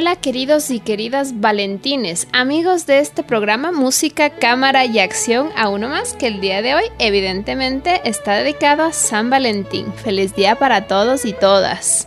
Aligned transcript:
Hola 0.00 0.14
queridos 0.14 0.70
y 0.70 0.78
queridas 0.78 1.40
Valentines, 1.40 2.28
amigos 2.32 2.86
de 2.86 3.00
este 3.00 3.24
programa 3.24 3.72
Música, 3.72 4.30
Cámara 4.30 4.84
y 4.84 5.00
Acción, 5.00 5.48
a 5.56 5.70
uno 5.70 5.88
más 5.88 6.12
que 6.14 6.28
el 6.28 6.40
día 6.40 6.62
de 6.62 6.76
hoy 6.76 6.84
evidentemente 7.00 8.00
está 8.08 8.34
dedicado 8.36 8.84
a 8.84 8.92
San 8.92 9.28
Valentín. 9.28 9.92
Feliz 9.92 10.36
día 10.36 10.54
para 10.54 10.86
todos 10.86 11.24
y 11.24 11.32
todas. 11.32 12.06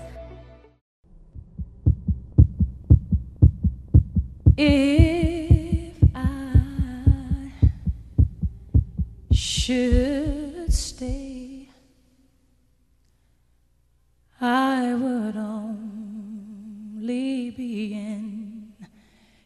Be 17.11 17.93
in 17.93 18.73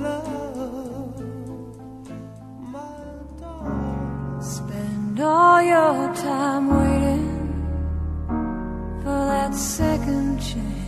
love, 0.04 1.20
my 2.72 2.80
darling. 3.40 4.42
Spend 4.42 5.20
all 5.20 5.62
your 5.62 6.14
time 6.14 6.68
waiting 6.78 7.28
for 9.02 9.18
that 9.32 9.54
second 9.54 10.40
chance 10.40 10.87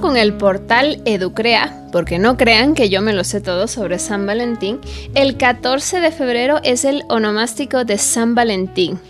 con 0.00 0.16
el 0.16 0.34
portal 0.34 1.02
Educrea, 1.04 1.88
porque 1.92 2.18
no 2.18 2.36
crean 2.36 2.74
que 2.74 2.88
yo 2.88 3.02
me 3.02 3.12
lo 3.12 3.24
sé 3.24 3.40
todo 3.40 3.66
sobre 3.66 3.98
San 3.98 4.26
Valentín, 4.26 4.80
el 5.14 5.36
14 5.36 6.00
de 6.00 6.10
febrero 6.10 6.60
es 6.62 6.84
el 6.84 7.04
onomástico 7.08 7.84
de 7.84 7.98
San 7.98 8.34
Valentín. 8.34 9.00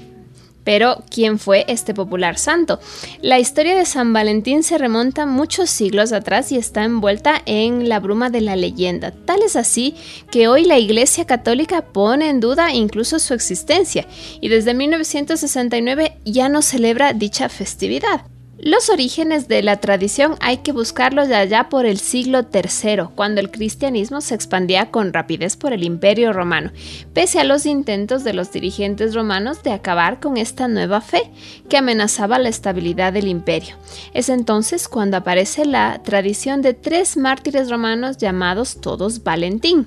Pero, 0.65 1.03
¿quién 1.11 1.39
fue 1.39 1.65
este 1.69 1.95
popular 1.95 2.39
santo? 2.39 2.79
La 3.23 3.39
historia 3.39 3.75
de 3.75 3.87
San 3.87 4.13
Valentín 4.13 4.63
se 4.63 4.77
remonta 4.77 5.25
muchos 5.25 5.71
siglos 5.71 6.13
atrás 6.13 6.53
y 6.53 6.59
está 6.59 6.85
envuelta 6.85 7.41
en 7.47 7.89
la 7.89 8.01
bruma 8.01 8.29
de 8.29 8.43
la 8.43 8.55
leyenda. 8.55 9.13
Tal 9.25 9.43
es 9.43 9.57
así 9.57 9.95
que 10.31 10.47
hoy 10.47 10.65
la 10.65 10.79
Iglesia 10.79 11.25
Católica 11.25 11.81
pone 11.81 12.29
en 12.29 12.41
duda 12.41 12.75
incluso 12.75 13.19
su 13.19 13.33
existencia 13.33 14.07
y 14.43 14.49
desde 14.49 14.75
1969 14.75 16.19
ya 16.27 16.51
no 16.51 16.61
celebra 16.61 17.15
dicha 17.15 17.49
festividad. 17.49 18.21
Los 18.61 18.91
orígenes 18.91 19.47
de 19.47 19.63
la 19.63 19.77
tradición 19.77 20.35
hay 20.41 20.59
que 20.59 20.73
buscarlos 20.73 21.31
allá 21.31 21.69
por 21.69 21.87
el 21.87 21.99
siglo 21.99 22.41
III, 22.53 23.05
cuando 23.15 23.41
el 23.41 23.53
cristianismo 23.53 24.21
se 24.21 24.35
expandía 24.35 24.91
con 24.91 25.13
rapidez 25.13 25.57
por 25.57 25.73
el 25.73 25.85
imperio 25.85 26.33
romano, 26.33 26.73
pese 27.13 27.39
a 27.39 27.45
los 27.45 27.67
intentos 27.67 28.25
de 28.25 28.33
los 28.33 28.51
dirigentes 28.51 29.15
romanos 29.15 29.63
de 29.63 29.71
acabar 29.71 30.19
con 30.19 30.37
esta 30.37 30.67
nueva 30.67 31.01
fe 31.01 31.31
que 31.69 31.77
amenazaba 31.77 32.41
la 32.41 32.49
estabilidad 32.49 33.13
del 33.13 33.29
imperio. 33.29 33.77
Es 34.13 34.29
entonces 34.29 34.89
cuando 34.89 35.19
aparece 35.19 35.65
la 35.65 36.03
tradición 36.03 36.61
de 36.61 36.75
tres 36.75 37.17
mártires 37.17 37.71
romanos 37.71 38.17
llamados 38.17 38.81
todos 38.81 39.23
Valentín. 39.23 39.87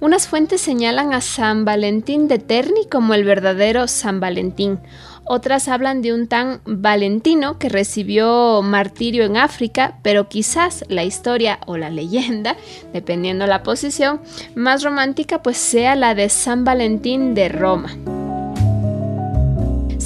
Unas 0.00 0.26
fuentes 0.26 0.62
señalan 0.62 1.12
a 1.12 1.20
San 1.20 1.66
Valentín 1.66 2.28
de 2.28 2.38
Terni 2.38 2.86
como 2.90 3.12
el 3.12 3.24
verdadero 3.24 3.86
San 3.88 4.20
Valentín, 4.20 4.80
otras 5.26 5.68
hablan 5.68 6.02
de 6.02 6.12
un 6.12 6.26
tan 6.28 6.60
Valentino 6.64 7.58
que 7.58 7.68
recibió 7.68 8.62
martirio 8.62 9.24
en 9.24 9.36
África, 9.36 9.98
pero 10.02 10.28
quizás 10.28 10.84
la 10.88 11.04
historia 11.04 11.58
o 11.66 11.76
la 11.76 11.90
leyenda, 11.90 12.56
dependiendo 12.92 13.46
la 13.46 13.62
posición, 13.62 14.20
más 14.54 14.82
romántica 14.82 15.42
pues 15.42 15.56
sea 15.56 15.96
la 15.96 16.14
de 16.14 16.28
San 16.28 16.64
Valentín 16.64 17.34
de 17.34 17.48
Roma. 17.48 17.90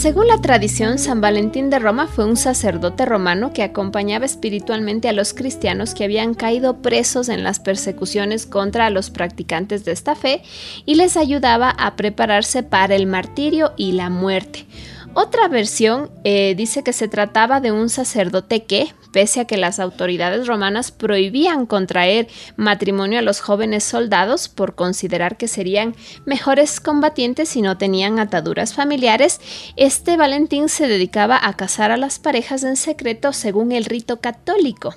Según 0.01 0.29
la 0.29 0.41
tradición, 0.41 0.99
San 0.99 1.21
Valentín 1.21 1.69
de 1.69 1.79
Roma 1.79 2.07
fue 2.07 2.25
un 2.25 2.39
sacerdote 2.39 3.05
romano 3.05 3.53
que 3.53 3.63
acompañaba 3.63 4.25
espiritualmente 4.25 5.11
a 5.11 5.13
los 5.13 5.35
cristianos 5.35 5.93
que 5.93 6.05
habían 6.05 6.33
caído 6.33 6.81
presos 6.81 7.29
en 7.29 7.45
las 7.45 7.61
persecuciones 7.61 8.47
contra 8.47 8.89
los 8.89 9.11
practicantes 9.11 9.85
de 9.85 9.93
esta 9.93 10.15
fe 10.15 10.43
y 10.87 10.95
les 10.95 11.19
ayudaba 11.19 11.69
a 11.69 11.97
prepararse 11.97 12.63
para 12.63 12.97
el 12.97 13.07
martirio 13.07 13.75
y 13.77 13.93
la 13.93 14.09
muerte. 14.09 14.65
Otra 15.13 15.49
versión 15.49 16.09
eh, 16.23 16.55
dice 16.57 16.85
que 16.85 16.93
se 16.93 17.09
trataba 17.09 17.61
de 17.61 17.73
un 17.73 17.89
sacerdote 17.89 18.63
que, 18.65 18.95
pese 19.13 19.41
a 19.41 19.45
que 19.45 19.57
las 19.57 19.81
autoridades 19.81 20.47
romanas 20.47 20.93
prohibían 20.93 21.67
contraer 21.67 22.29
matrimonio 22.57 23.19
a 23.19 23.23
los 23.23 23.41
jóvenes 23.41 23.83
soldados 23.83 24.49
por 24.49 24.77
considerar 24.77 25.37
que 25.37 25.49
serían 25.49 25.97
mejores 26.27 26.79
combatientes 26.79 27.49
si 27.49 27.61
no 27.61 27.77
tenían 27.77 28.21
ataduras 28.21 28.73
familiares, 28.73 29.41
este 29.75 30.17
Valentín 30.17 30.69
se 30.69 30.87
dedicaba 30.87 31.41
a 31.43 31.57
casar 31.57 31.91
a 31.91 31.97
las 31.97 32.21
parejas 32.21 32.63
en 32.63 32.77
secreto 32.77 33.33
según 33.33 33.73
el 33.73 33.87
rito 33.87 34.21
católico. 34.21 34.95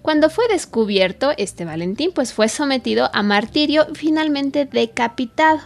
Cuando 0.00 0.30
fue 0.30 0.48
descubierto, 0.48 1.32
este 1.36 1.66
Valentín 1.66 2.12
pues 2.14 2.32
fue 2.32 2.48
sometido 2.48 3.10
a 3.12 3.22
martirio 3.22 3.86
y 3.92 3.96
finalmente 3.96 4.64
decapitado. 4.64 5.60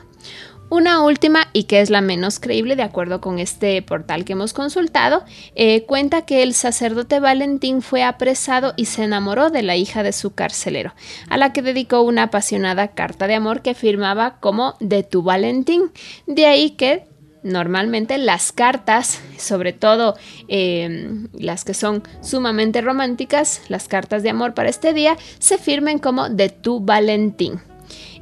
Una 0.68 1.02
última, 1.02 1.46
y 1.52 1.64
que 1.64 1.80
es 1.80 1.90
la 1.90 2.00
menos 2.00 2.40
creíble 2.40 2.74
de 2.74 2.82
acuerdo 2.82 3.20
con 3.20 3.38
este 3.38 3.80
portal 3.82 4.24
que 4.24 4.32
hemos 4.32 4.52
consultado, 4.52 5.24
eh, 5.54 5.84
cuenta 5.84 6.22
que 6.22 6.42
el 6.42 6.54
sacerdote 6.54 7.20
Valentín 7.20 7.82
fue 7.82 8.02
apresado 8.02 8.74
y 8.76 8.86
se 8.86 9.04
enamoró 9.04 9.50
de 9.50 9.62
la 9.62 9.76
hija 9.76 10.02
de 10.02 10.12
su 10.12 10.34
carcelero, 10.34 10.92
a 11.28 11.36
la 11.36 11.52
que 11.52 11.62
dedicó 11.62 12.00
una 12.00 12.24
apasionada 12.24 12.88
carta 12.88 13.28
de 13.28 13.36
amor 13.36 13.62
que 13.62 13.74
firmaba 13.74 14.40
como 14.40 14.74
de 14.80 15.04
tu 15.04 15.22
Valentín. 15.22 15.92
De 16.26 16.46
ahí 16.46 16.70
que 16.70 17.04
normalmente 17.44 18.18
las 18.18 18.50
cartas, 18.50 19.20
sobre 19.38 19.72
todo 19.72 20.16
em, 20.48 21.28
las 21.32 21.64
que 21.64 21.74
son 21.74 22.02
sumamente 22.22 22.80
románticas, 22.80 23.62
las 23.68 23.86
cartas 23.86 24.24
de 24.24 24.30
amor 24.30 24.52
para 24.54 24.68
este 24.68 24.92
día, 24.92 25.16
se 25.38 25.58
firmen 25.58 26.00
como 26.00 26.28
de 26.28 26.48
tu 26.48 26.80
Valentín. 26.80 27.60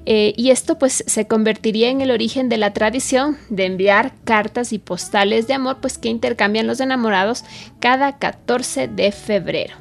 Eh, 0.06 0.34
y 0.36 0.50
esto 0.50 0.78
pues 0.78 1.02
se 1.06 1.26
convertiría 1.26 1.88
en 1.88 2.00
el 2.00 2.10
origen 2.10 2.48
de 2.48 2.58
la 2.58 2.72
tradición 2.72 3.38
de 3.48 3.64
enviar 3.64 4.12
cartas 4.24 4.72
y 4.72 4.78
postales 4.78 5.46
de 5.46 5.54
amor 5.54 5.78
pues 5.80 5.96
que 5.96 6.10
intercambian 6.10 6.66
los 6.66 6.80
enamorados 6.80 7.44
cada 7.80 8.18
14 8.18 8.88
de 8.88 9.12
febrero. 9.12 9.76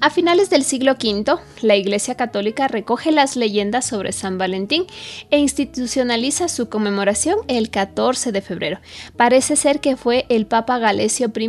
A 0.00 0.10
finales 0.10 0.48
del 0.48 0.62
siglo 0.62 0.92
V, 0.92 1.40
la 1.60 1.74
Iglesia 1.74 2.14
Católica 2.14 2.68
recoge 2.68 3.10
las 3.10 3.34
leyendas 3.34 3.84
sobre 3.84 4.12
San 4.12 4.38
Valentín 4.38 4.86
e 5.30 5.38
institucionaliza 5.38 6.46
su 6.46 6.68
conmemoración 6.68 7.38
el 7.48 7.70
14 7.70 8.30
de 8.30 8.40
febrero. 8.40 8.78
Parece 9.16 9.56
ser 9.56 9.80
que 9.80 9.96
fue 9.96 10.24
el 10.28 10.46
Papa 10.46 10.78
Galesio 10.78 11.32
I 11.36 11.48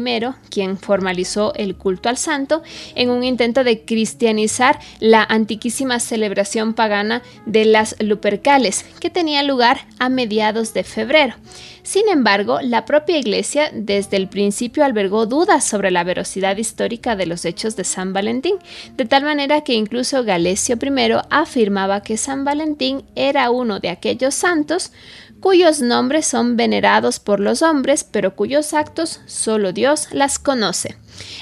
quien 0.49 0.79
formalizó 0.79 1.53
el 1.53 1.75
culto 1.75 2.09
al 2.09 2.17
santo 2.17 2.63
en 2.95 3.11
un 3.11 3.23
intento 3.23 3.63
de 3.63 3.85
cristianizar 3.85 4.79
la 4.99 5.23
antiquísima 5.23 5.99
celebración 5.99 6.73
pagana 6.73 7.21
de 7.45 7.65
las 7.65 7.95
Lupercales, 7.99 8.83
que 8.99 9.11
tenía 9.11 9.43
lugar 9.43 9.85
a 9.99 10.09
mediados 10.09 10.73
de 10.73 10.83
febrero. 10.83 11.35
Sin 11.83 12.09
embargo, 12.09 12.59
la 12.61 12.85
propia 12.85 13.17
Iglesia 13.17 13.71
desde 13.73 14.17
el 14.17 14.27
principio 14.27 14.83
albergó 14.83 15.25
dudas 15.25 15.63
sobre 15.63 15.91
la 15.91 16.03
veracidad 16.03 16.57
histórica 16.57 17.15
de 17.15 17.25
los 17.25 17.45
hechos 17.45 17.75
de 17.75 17.83
San 17.83 18.13
Valentín, 18.13 18.38
de 18.41 19.05
tal 19.05 19.23
manera 19.23 19.61
que 19.61 19.73
incluso 19.73 20.23
Galesio 20.23 20.77
I 20.81 21.13
afirmaba 21.29 22.01
que 22.01 22.17
San 22.17 22.43
Valentín 22.43 23.03
era 23.15 23.49
uno 23.51 23.79
de 23.79 23.89
aquellos 23.89 24.35
santos 24.35 24.91
cuyos 25.39 25.81
nombres 25.81 26.25
son 26.25 26.57
venerados 26.57 27.19
por 27.19 27.39
los 27.39 27.61
hombres, 27.61 28.03
pero 28.03 28.35
cuyos 28.35 28.73
actos 28.73 29.21
solo 29.25 29.71
Dios 29.71 30.09
las 30.11 30.37
conoce 30.39 30.97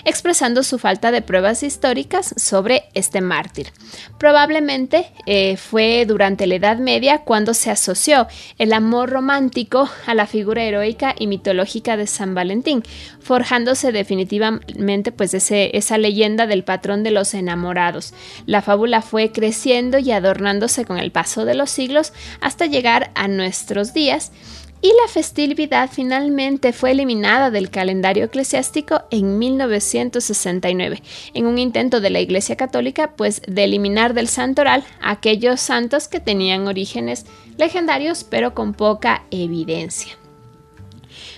expresando 0.05 0.63
su 0.63 0.79
falta 0.79 1.11
de 1.11 1.21
pruebas 1.21 1.63
históricas 1.63 2.33
sobre 2.37 2.85
este 2.93 3.21
mártir. 3.21 3.71
Probablemente 4.17 5.11
eh, 5.25 5.57
fue 5.57 6.05
durante 6.05 6.47
la 6.47 6.55
Edad 6.55 6.77
Media 6.77 7.19
cuando 7.19 7.53
se 7.53 7.71
asoció 7.71 8.27
el 8.57 8.73
amor 8.73 9.09
romántico 9.09 9.89
a 10.05 10.13
la 10.13 10.27
figura 10.27 10.63
heroica 10.63 11.15
y 11.17 11.27
mitológica 11.27 11.97
de 11.97 12.07
San 12.07 12.35
Valentín, 12.35 12.83
forjándose 13.19 13.91
definitivamente 13.91 15.11
pues 15.11 15.33
esa 15.33 15.97
leyenda 15.97 16.47
del 16.47 16.63
patrón 16.63 17.03
de 17.03 17.11
los 17.11 17.33
enamorados. 17.33 18.13
La 18.45 18.61
fábula 18.61 19.01
fue 19.01 19.31
creciendo 19.31 19.99
y 19.99 20.11
adornándose 20.11 20.85
con 20.85 20.97
el 20.97 21.11
paso 21.11 21.45
de 21.45 21.55
los 21.55 21.69
siglos 21.69 22.13
hasta 22.41 22.65
llegar 22.65 23.11
a 23.15 23.27
nuestros 23.27 23.93
días 23.93 24.31
y 24.81 24.89
la 24.89 25.07
festividad 25.07 25.89
finalmente 25.91 26.73
fue 26.73 26.91
eliminada 26.91 27.49
del 27.51 27.69
calendario 27.69 28.25
eclesiástico 28.25 29.01
en 29.09 29.39
1969, 29.39 31.01
en 31.33 31.47
un 31.47 31.57
intento 31.57 31.99
de 31.99 32.09
la 32.09 32.19
Iglesia 32.19 32.55
Católica 32.55 33.13
pues 33.15 33.41
de 33.47 33.63
eliminar 33.63 34.13
del 34.13 34.27
santoral 34.27 34.83
aquellos 35.01 35.59
santos 35.61 36.07
que 36.07 36.19
tenían 36.19 36.67
orígenes 36.67 37.25
legendarios 37.57 38.23
pero 38.23 38.53
con 38.53 38.73
poca 38.73 39.23
evidencia. 39.31 40.17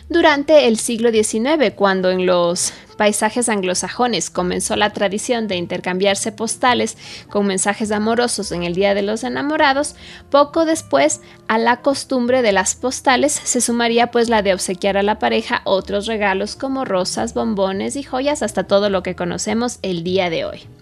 Durante 0.09 0.67
el 0.67 0.79
siglo 0.79 1.11
XIX, 1.11 1.71
cuando 1.75 2.09
en 2.09 2.25
los 2.25 2.73
paisajes 2.97 3.47
anglosajones 3.47 4.31
comenzó 4.31 4.75
la 4.75 4.91
tradición 4.91 5.47
de 5.47 5.55
intercambiarse 5.55 6.31
postales 6.31 6.97
con 7.29 7.45
mensajes 7.45 7.91
amorosos 7.91 8.51
en 8.51 8.63
el 8.63 8.73
Día 8.73 8.95
de 8.95 9.03
los 9.03 9.23
Enamorados, 9.23 9.95
poco 10.31 10.65
después 10.65 11.21
a 11.47 11.59
la 11.59 11.81
costumbre 11.81 12.41
de 12.41 12.51
las 12.51 12.73
postales 12.73 13.33
se 13.33 13.61
sumaría 13.61 14.09
pues 14.09 14.29
la 14.29 14.41
de 14.41 14.55
obsequiar 14.55 14.97
a 14.97 15.03
la 15.03 15.19
pareja 15.19 15.61
otros 15.63 16.07
regalos 16.07 16.55
como 16.55 16.85
rosas, 16.85 17.35
bombones 17.35 17.95
y 17.95 18.01
joyas 18.01 18.41
hasta 18.41 18.63
todo 18.63 18.89
lo 18.89 19.03
que 19.03 19.15
conocemos 19.15 19.77
el 19.83 20.03
día 20.03 20.31
de 20.31 20.45
hoy. 20.45 20.78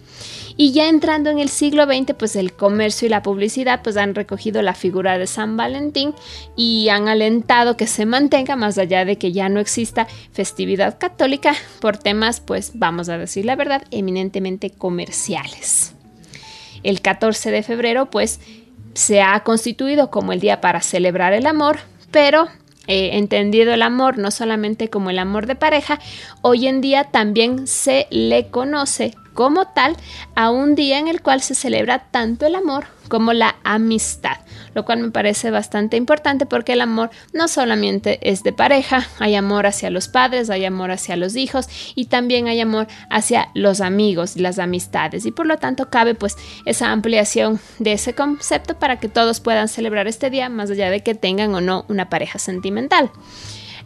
Y 0.59 0.71
ya 0.71 0.89
entrando 0.89 1.29
en 1.29 1.37
el 1.37 1.49
siglo 1.49 1.85
XX, 1.85 2.15
pues 2.17 2.35
el 2.35 2.51
comercio 2.51 3.05
y 3.05 3.09
la 3.09 3.21
publicidad 3.21 3.81
pues 3.83 3.95
han 3.95 4.15
recogido 4.15 4.63
la 4.63 4.73
figura 4.73 5.19
de 5.19 5.27
San 5.27 5.55
Valentín 5.55 6.15
y 6.55 6.89
han 6.89 7.07
alentado 7.07 7.77
que 7.77 7.85
se 7.85 8.07
mantenga 8.07 8.55
más 8.55 8.79
allá 8.79 9.05
de 9.05 9.19
que 9.19 9.31
ya 9.31 9.49
no 9.49 9.59
exista 9.59 10.07
festividad 10.33 10.97
católica 10.97 11.53
por 11.79 11.97
temas 11.97 12.39
pues 12.39 12.71
vamos 12.73 13.07
a 13.07 13.19
decir 13.19 13.45
la 13.45 13.55
verdad 13.55 13.83
eminentemente 13.91 14.71
comerciales. 14.71 15.93
El 16.81 17.01
14 17.01 17.51
de 17.51 17.61
febrero 17.61 18.09
pues 18.09 18.39
se 18.95 19.21
ha 19.21 19.39
constituido 19.43 20.09
como 20.09 20.33
el 20.33 20.39
día 20.39 20.59
para 20.59 20.81
celebrar 20.81 21.33
el 21.33 21.45
amor, 21.45 21.77
pero 22.09 22.47
eh, 22.87 23.11
entendido 23.13 23.75
el 23.75 23.83
amor 23.83 24.17
no 24.17 24.31
solamente 24.31 24.89
como 24.89 25.11
el 25.11 25.19
amor 25.19 25.45
de 25.45 25.53
pareja, 25.53 25.99
hoy 26.41 26.65
en 26.65 26.81
día 26.81 27.03
también 27.03 27.67
se 27.67 28.07
le 28.09 28.47
conoce 28.47 29.13
como 29.37 29.67
tal 29.67 29.95
a 30.33 30.49
un 30.49 30.73
día 30.73 30.97
en 30.97 31.07
el 31.07 31.21
cual 31.21 31.41
se 31.43 31.53
celebra 31.53 31.99
tanto 32.09 32.47
el 32.47 32.55
amor 32.55 32.87
como 33.07 33.33
la 33.33 33.55
amistad, 33.63 34.37
lo 34.73 34.83
cual 34.83 34.97
me 34.97 35.11
parece 35.11 35.51
bastante 35.51 35.95
importante 35.95 36.47
porque 36.47 36.73
el 36.73 36.81
amor 36.81 37.11
no 37.33 37.47
solamente 37.47 38.17
es 38.27 38.41
de 38.41 38.51
pareja, 38.51 39.07
hay 39.19 39.35
amor 39.35 39.67
hacia 39.67 39.91
los 39.91 40.07
padres, 40.07 40.49
hay 40.49 40.65
amor 40.65 40.89
hacia 40.89 41.15
los 41.17 41.35
hijos 41.35 41.69
y 41.93 42.05
también 42.05 42.47
hay 42.47 42.59
amor 42.61 42.87
hacia 43.11 43.49
los 43.53 43.79
amigos 43.79 44.35
y 44.35 44.39
las 44.39 44.57
amistades 44.57 45.27
y 45.27 45.31
por 45.31 45.45
lo 45.45 45.57
tanto 45.57 45.91
cabe 45.91 46.15
pues 46.15 46.35
esa 46.65 46.91
ampliación 46.91 47.59
de 47.77 47.93
ese 47.93 48.15
concepto 48.15 48.79
para 48.79 48.99
que 48.99 49.07
todos 49.07 49.39
puedan 49.39 49.67
celebrar 49.67 50.07
este 50.07 50.31
día 50.31 50.49
más 50.49 50.71
allá 50.71 50.89
de 50.89 51.03
que 51.03 51.13
tengan 51.13 51.53
o 51.53 51.61
no 51.61 51.85
una 51.89 52.09
pareja 52.09 52.39
sentimental. 52.39 53.11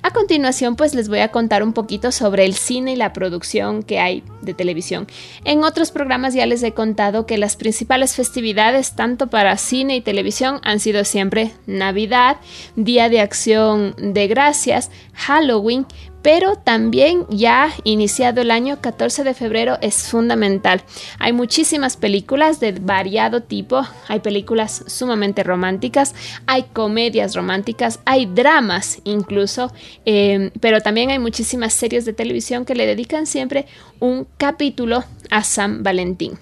A 0.04 0.10
continuación, 0.10 0.76
pues 0.76 0.96
les 0.96 1.10
voy 1.10 1.20
a 1.20 1.28
contar 1.28 1.62
un 1.62 1.74
poquito 1.74 2.12
sobre 2.12 2.46
el 2.46 2.56
cine 2.56 2.94
y 2.94 2.96
la 2.96 3.14
producción 3.14 3.84
que 3.84 4.00
hay 4.00 4.24
de 4.42 4.56
televisión. 4.56 5.06
En 5.46 5.64
otros 5.64 5.92
programas 5.92 6.34
ya 6.34 6.48
les 6.48 6.64
he 6.64 6.74
contado 6.74 7.28
que 7.28 7.38
las 7.38 7.56
principales 7.56 8.16
festividades, 8.16 8.96
tanto 8.96 9.28
para 9.28 9.56
cine 9.58 9.96
y 9.96 10.02
televisión, 10.02 10.60
han 10.64 10.80
sido 10.80 11.06
siempre 11.06 11.52
Navidad, 11.68 12.38
Día 12.76 13.10
de 13.10 13.22
Acción 13.22 13.94
de 13.98 14.28
Gracias, 14.28 14.90
Halloween, 15.14 15.86
pero 16.22 16.56
también 16.56 17.26
ya 17.30 17.72
iniciado 17.84 18.42
el 18.42 18.52
año 18.52 18.80
14 18.82 19.24
de 19.24 19.34
febrero 19.34 19.78
es 19.82 20.08
fundamental. 20.10 20.84
Hay 21.20 21.34
muchísimas 21.34 21.98
películas 21.98 22.60
de 22.60 22.74
variado 22.74 23.42
tipo, 23.42 23.82
hay 24.08 24.20
películas 24.20 24.84
sumamente 24.88 25.44
románticas, 25.44 26.14
hay 26.46 26.64
comedias 26.74 27.36
románticas, 27.36 28.00
hay 28.06 28.26
dramas 28.26 29.00
incluso, 29.04 29.72
eh, 30.06 30.52
pero 30.60 30.82
también 30.82 31.10
hay 31.10 31.20
muchísimas 31.20 31.74
series 31.74 32.06
de 32.06 32.14
televisión 32.14 32.66
que 32.66 32.76
le 32.76 32.86
dedican 32.86 33.26
siempre 33.26 33.66
un 34.00 34.28
capítulo 34.38 35.04
a 35.30 35.44
San 35.44 35.84
Valentín. 35.84 36.38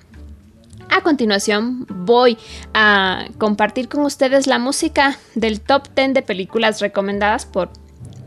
A 0.91 1.01
continuación 1.01 1.85
voy 1.87 2.37
a 2.73 3.27
compartir 3.37 3.87
con 3.89 4.01
ustedes 4.01 4.47
la 4.47 4.57
música 4.57 5.17
del 5.35 5.61
top 5.61 5.83
10 5.95 6.15
de 6.15 6.21
películas 6.23 6.81
recomendadas 6.81 7.45
por 7.45 7.69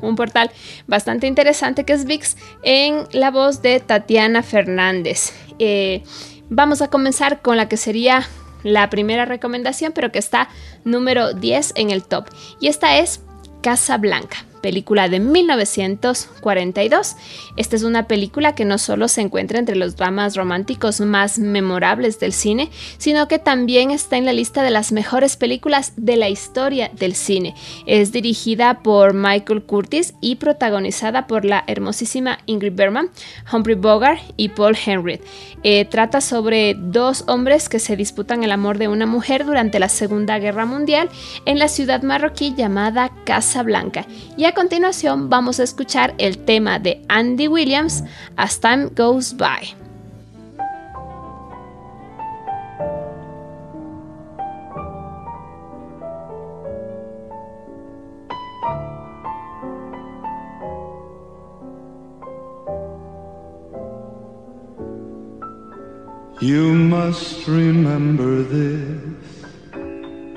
un 0.03 0.17
portal 0.17 0.51
bastante 0.87 1.27
interesante 1.27 1.85
que 1.85 1.95
es 1.95 2.05
VIX, 2.05 2.37
en 2.63 3.07
la 3.13 3.31
voz 3.31 3.63
de 3.63 3.81
Tatiana 3.81 4.43
Fernández. 4.43 5.33
Eh, 5.59 6.03
vamos 6.51 6.83
a 6.83 6.89
comenzar 6.89 7.41
con 7.41 7.57
la 7.57 7.69
que 7.69 7.77
sería 7.77 8.29
la 8.63 8.91
primera 8.91 9.25
recomendación, 9.25 9.93
pero 9.93 10.13
que 10.13 10.19
está 10.19 10.49
número 10.85 11.33
10 11.33 11.73
en 11.77 11.91
el 11.91 12.05
top. 12.05 12.27
Y 12.61 12.69
esta 12.69 12.99
es 12.99 13.23
Casa 13.63 13.97
Blanca 13.97 14.45
película 14.63 15.11
de 15.11 15.21
1942. 15.21 17.17
Esta 17.59 17.77
es 17.77 17.83
una 17.83 18.09
película 18.09 18.55
que 18.55 18.65
no 18.65 18.79
solo 18.79 19.09
se 19.09 19.21
encuentra 19.21 19.59
entre 19.59 19.77
los 19.77 19.97
dramas 19.97 20.37
románticos 20.37 21.01
más 21.01 21.39
memorables 21.39 22.19
del 22.19 22.33
cine, 22.33 22.71
sino 22.97 23.29
que 23.29 23.39
también 23.39 23.91
está 23.91 24.17
en 24.17 24.25
la 24.25 24.33
lista 24.33 24.63
de 24.63 24.71
las 24.71 24.93
mejores 24.93 25.37
películas 25.37 25.93
de 25.97 26.17
la 26.17 26.31
historia 26.31 26.91
del 26.95 27.15
cine. 27.15 27.55
Es 27.85 28.13
dirigida 28.13 28.83
por 28.83 29.13
Michael 29.13 29.65
Curtis 29.65 30.15
y 30.21 30.37
protagonizada 30.37 31.27
por 31.27 31.45
la 31.45 31.65
hermosísima 31.67 32.39
Ingrid 32.47 32.73
Bergman, 32.75 33.11
Humphrey 33.53 33.77
Bogart 33.77 34.21
y 34.37 34.49
Paul 34.49 34.79
Henry. 34.83 35.21
Eh, 35.65 35.85
trata 35.85 36.21
sobre 36.21 36.75
dos 36.75 37.25
hombres 37.27 37.69
que 37.69 37.79
se 37.79 37.97
disputan 37.97 38.43
el 38.45 38.53
amor 38.53 38.79
de 38.79 38.89
una 38.89 39.07
mujer 39.07 39.45
durante 39.45 39.79
la 39.79 39.89
Segunda 39.89 40.39
Guerra 40.39 40.67
Mundial 40.67 41.09
en 41.45 41.59
la 41.59 41.69
ciudad 41.69 42.03
marroquí 42.03 42.55
llamada 42.57 43.11
Casablanca. 43.25 44.07
Y 44.37 44.45
a 44.53 44.55
continuación 44.55 45.31
vamos 45.31 45.61
a 45.61 45.63
escuchar 45.63 46.15
el 46.19 46.37
tema 46.45 46.79
de 46.79 47.01
Andy 47.09 47.49
Williams, 47.49 48.05
As 48.37 48.61
Time 48.61 48.91
Goes 48.95 49.35
By. 49.35 49.75
You 66.41 66.75
must 66.75 67.49
remember 67.49 68.43
this. 68.43 69.01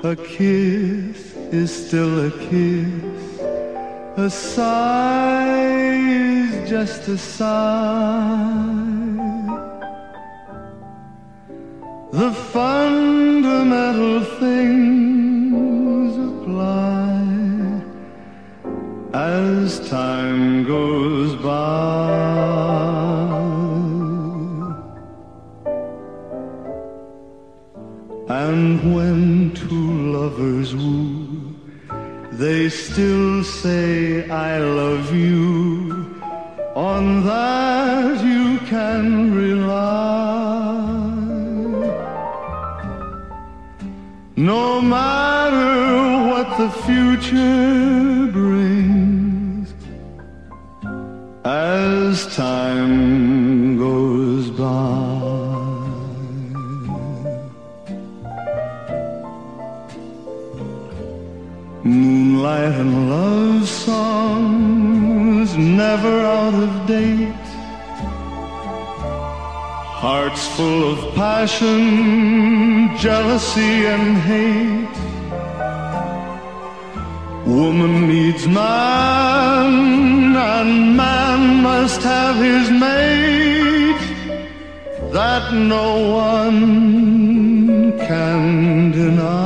A 0.04 0.16
kiss 0.16 1.34
is 1.52 1.70
still 1.70 2.26
a 2.26 2.30
kiss. 2.30 3.25
A 4.18 4.30
sigh 4.30 5.98
is 6.08 6.66
just 6.66 7.06
a 7.06 7.18
sigh. 7.18 8.56
The 12.12 12.32
fundamental 12.32 14.24
things 14.40 16.16
apply 16.16 17.82
as 19.12 19.86
time 19.86 20.64
goes 20.64 21.36
by. 21.42 22.56
And 28.30 28.94
when 28.94 29.52
two 29.52 30.12
lovers 30.12 30.74
they 32.38 32.68
still 32.68 33.42
say 33.42 34.28
I 34.28 34.58
love 34.58 35.14
you. 35.14 36.20
On 36.74 37.24
that 37.24 38.22
you 38.22 38.58
can 38.66 39.34
rely. 39.34 40.76
No 44.36 44.82
matter 44.82 46.28
what 46.28 46.58
the 46.58 46.70
future 46.84 48.30
brings, 48.30 49.72
as 51.44 52.36
time 52.36 52.75
never 65.76 66.20
out 66.20 66.54
of 66.54 66.86
date. 66.86 67.46
Hearts 70.02 70.48
full 70.56 70.92
of 70.92 71.14
passion, 71.14 72.96
jealousy 72.96 73.86
and 73.94 74.16
hate. 74.30 74.96
Woman 77.46 78.08
needs 78.08 78.46
man, 78.48 80.34
and 80.36 80.96
man 80.96 81.62
must 81.62 82.00
have 82.02 82.36
his 82.36 82.70
mate. 82.70 84.04
That 85.12 85.52
no 85.52 85.88
one 86.10 87.98
can 87.98 88.92
deny. 88.92 89.45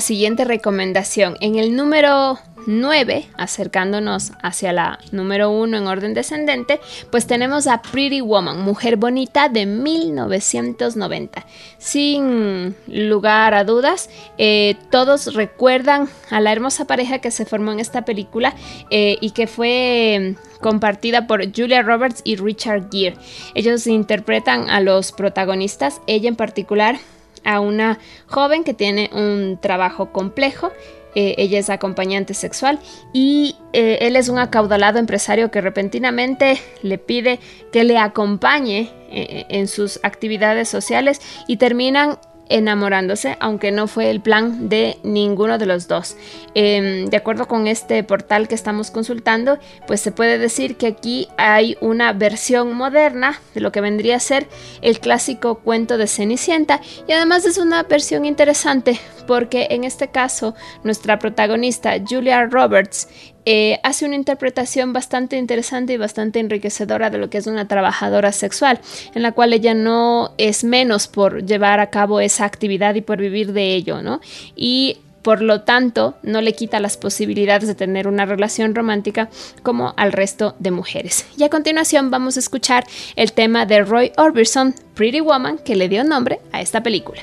siguiente 0.00 0.44
recomendación. 0.44 1.36
En 1.40 1.56
el 1.56 1.76
número 1.76 2.38
9, 2.66 3.28
acercándonos 3.36 4.32
hacia 4.42 4.72
la 4.72 4.98
número 5.12 5.50
1 5.50 5.76
en 5.76 5.86
orden 5.86 6.14
descendente, 6.14 6.80
pues 7.10 7.26
tenemos 7.26 7.66
a 7.66 7.82
Pretty 7.82 8.20
Woman, 8.20 8.60
Mujer 8.62 8.96
Bonita 8.96 9.48
de 9.48 9.66
1990. 9.66 11.46
Sin 11.78 12.74
lugar 12.86 13.54
a 13.54 13.64
dudas, 13.64 14.10
eh, 14.38 14.76
todos 14.90 15.34
recuerdan 15.34 16.08
a 16.30 16.40
la 16.40 16.52
hermosa 16.52 16.86
pareja 16.86 17.18
que 17.18 17.30
se 17.30 17.46
formó 17.46 17.72
en 17.72 17.80
esta 17.80 18.04
película 18.04 18.54
eh, 18.90 19.16
y 19.20 19.30
que 19.30 19.46
fue 19.46 20.36
compartida 20.60 21.26
por 21.26 21.44
Julia 21.54 21.82
Roberts 21.82 22.20
y 22.24 22.36
Richard 22.36 22.88
Gere. 22.90 23.16
Ellos 23.54 23.86
interpretan 23.86 24.68
a 24.68 24.80
los 24.80 25.12
protagonistas, 25.12 26.00
ella 26.06 26.28
en 26.28 26.36
particular 26.36 26.98
a 27.44 27.60
una 27.60 27.98
joven 28.26 28.64
que 28.64 28.74
tiene 28.74 29.10
un 29.12 29.58
trabajo 29.60 30.12
complejo 30.12 30.70
eh, 31.14 31.34
ella 31.38 31.58
es 31.58 31.70
acompañante 31.70 32.34
sexual 32.34 32.78
y 33.12 33.56
eh, 33.72 33.98
él 34.02 34.14
es 34.14 34.28
un 34.28 34.38
acaudalado 34.38 35.00
empresario 35.00 35.50
que 35.50 35.60
repentinamente 35.60 36.60
le 36.82 36.98
pide 36.98 37.40
que 37.72 37.82
le 37.82 37.98
acompañe 37.98 38.92
eh, 39.10 39.44
en 39.48 39.66
sus 39.66 39.98
actividades 40.04 40.68
sociales 40.68 41.20
y 41.48 41.56
terminan 41.56 42.18
enamorándose, 42.50 43.36
aunque 43.40 43.72
no 43.72 43.86
fue 43.86 44.10
el 44.10 44.20
plan 44.20 44.68
de 44.68 44.98
ninguno 45.02 45.56
de 45.56 45.66
los 45.66 45.88
dos. 45.88 46.16
Em, 46.54 47.06
de 47.06 47.16
acuerdo 47.16 47.48
con 47.48 47.66
este 47.66 48.02
portal 48.04 48.48
que 48.48 48.54
estamos 48.54 48.90
consultando, 48.90 49.58
pues 49.86 50.00
se 50.00 50.12
puede 50.12 50.36
decir 50.38 50.76
que 50.76 50.88
aquí 50.88 51.28
hay 51.38 51.78
una 51.80 52.12
versión 52.12 52.74
moderna 52.74 53.40
de 53.54 53.60
lo 53.60 53.72
que 53.72 53.80
vendría 53.80 54.16
a 54.16 54.20
ser 54.20 54.46
el 54.82 55.00
clásico 55.00 55.60
cuento 55.60 55.96
de 55.96 56.06
Cenicienta 56.06 56.80
y 57.06 57.12
además 57.12 57.46
es 57.46 57.56
una 57.56 57.84
versión 57.84 58.24
interesante 58.24 59.00
porque 59.26 59.68
en 59.70 59.84
este 59.84 60.08
caso 60.08 60.56
nuestra 60.82 61.20
protagonista 61.20 61.94
Julia 62.04 62.46
Roberts 62.46 63.08
eh, 63.44 63.80
hace 63.82 64.04
una 64.04 64.16
interpretación 64.16 64.92
bastante 64.92 65.36
interesante 65.36 65.94
y 65.94 65.96
bastante 65.96 66.40
enriquecedora 66.40 67.10
de 67.10 67.18
lo 67.18 67.30
que 67.30 67.38
es 67.38 67.46
una 67.46 67.68
trabajadora 67.68 68.32
sexual, 68.32 68.80
en 69.14 69.22
la 69.22 69.32
cual 69.32 69.52
ella 69.52 69.74
no 69.74 70.32
es 70.38 70.64
menos 70.64 71.08
por 71.08 71.44
llevar 71.44 71.80
a 71.80 71.90
cabo 71.90 72.20
esa 72.20 72.44
actividad 72.44 72.94
y 72.94 73.00
por 73.00 73.18
vivir 73.18 73.52
de 73.52 73.74
ello, 73.74 74.02
¿no? 74.02 74.20
Y 74.56 74.98
por 75.22 75.42
lo 75.42 75.62
tanto, 75.62 76.14
no 76.22 76.40
le 76.40 76.54
quita 76.54 76.80
las 76.80 76.96
posibilidades 76.96 77.68
de 77.68 77.74
tener 77.74 78.08
una 78.08 78.24
relación 78.24 78.74
romántica 78.74 79.28
como 79.62 79.92
al 79.96 80.12
resto 80.12 80.54
de 80.58 80.70
mujeres. 80.70 81.26
Y 81.36 81.44
a 81.44 81.50
continuación 81.50 82.10
vamos 82.10 82.36
a 82.36 82.40
escuchar 82.40 82.84
el 83.16 83.32
tema 83.32 83.66
de 83.66 83.80
Roy 83.80 84.12
Orbison, 84.16 84.74
Pretty 84.94 85.20
Woman, 85.20 85.58
que 85.58 85.76
le 85.76 85.88
dio 85.88 86.04
nombre 86.04 86.40
a 86.52 86.60
esta 86.60 86.82
película. 86.82 87.22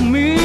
Me? 0.00 0.37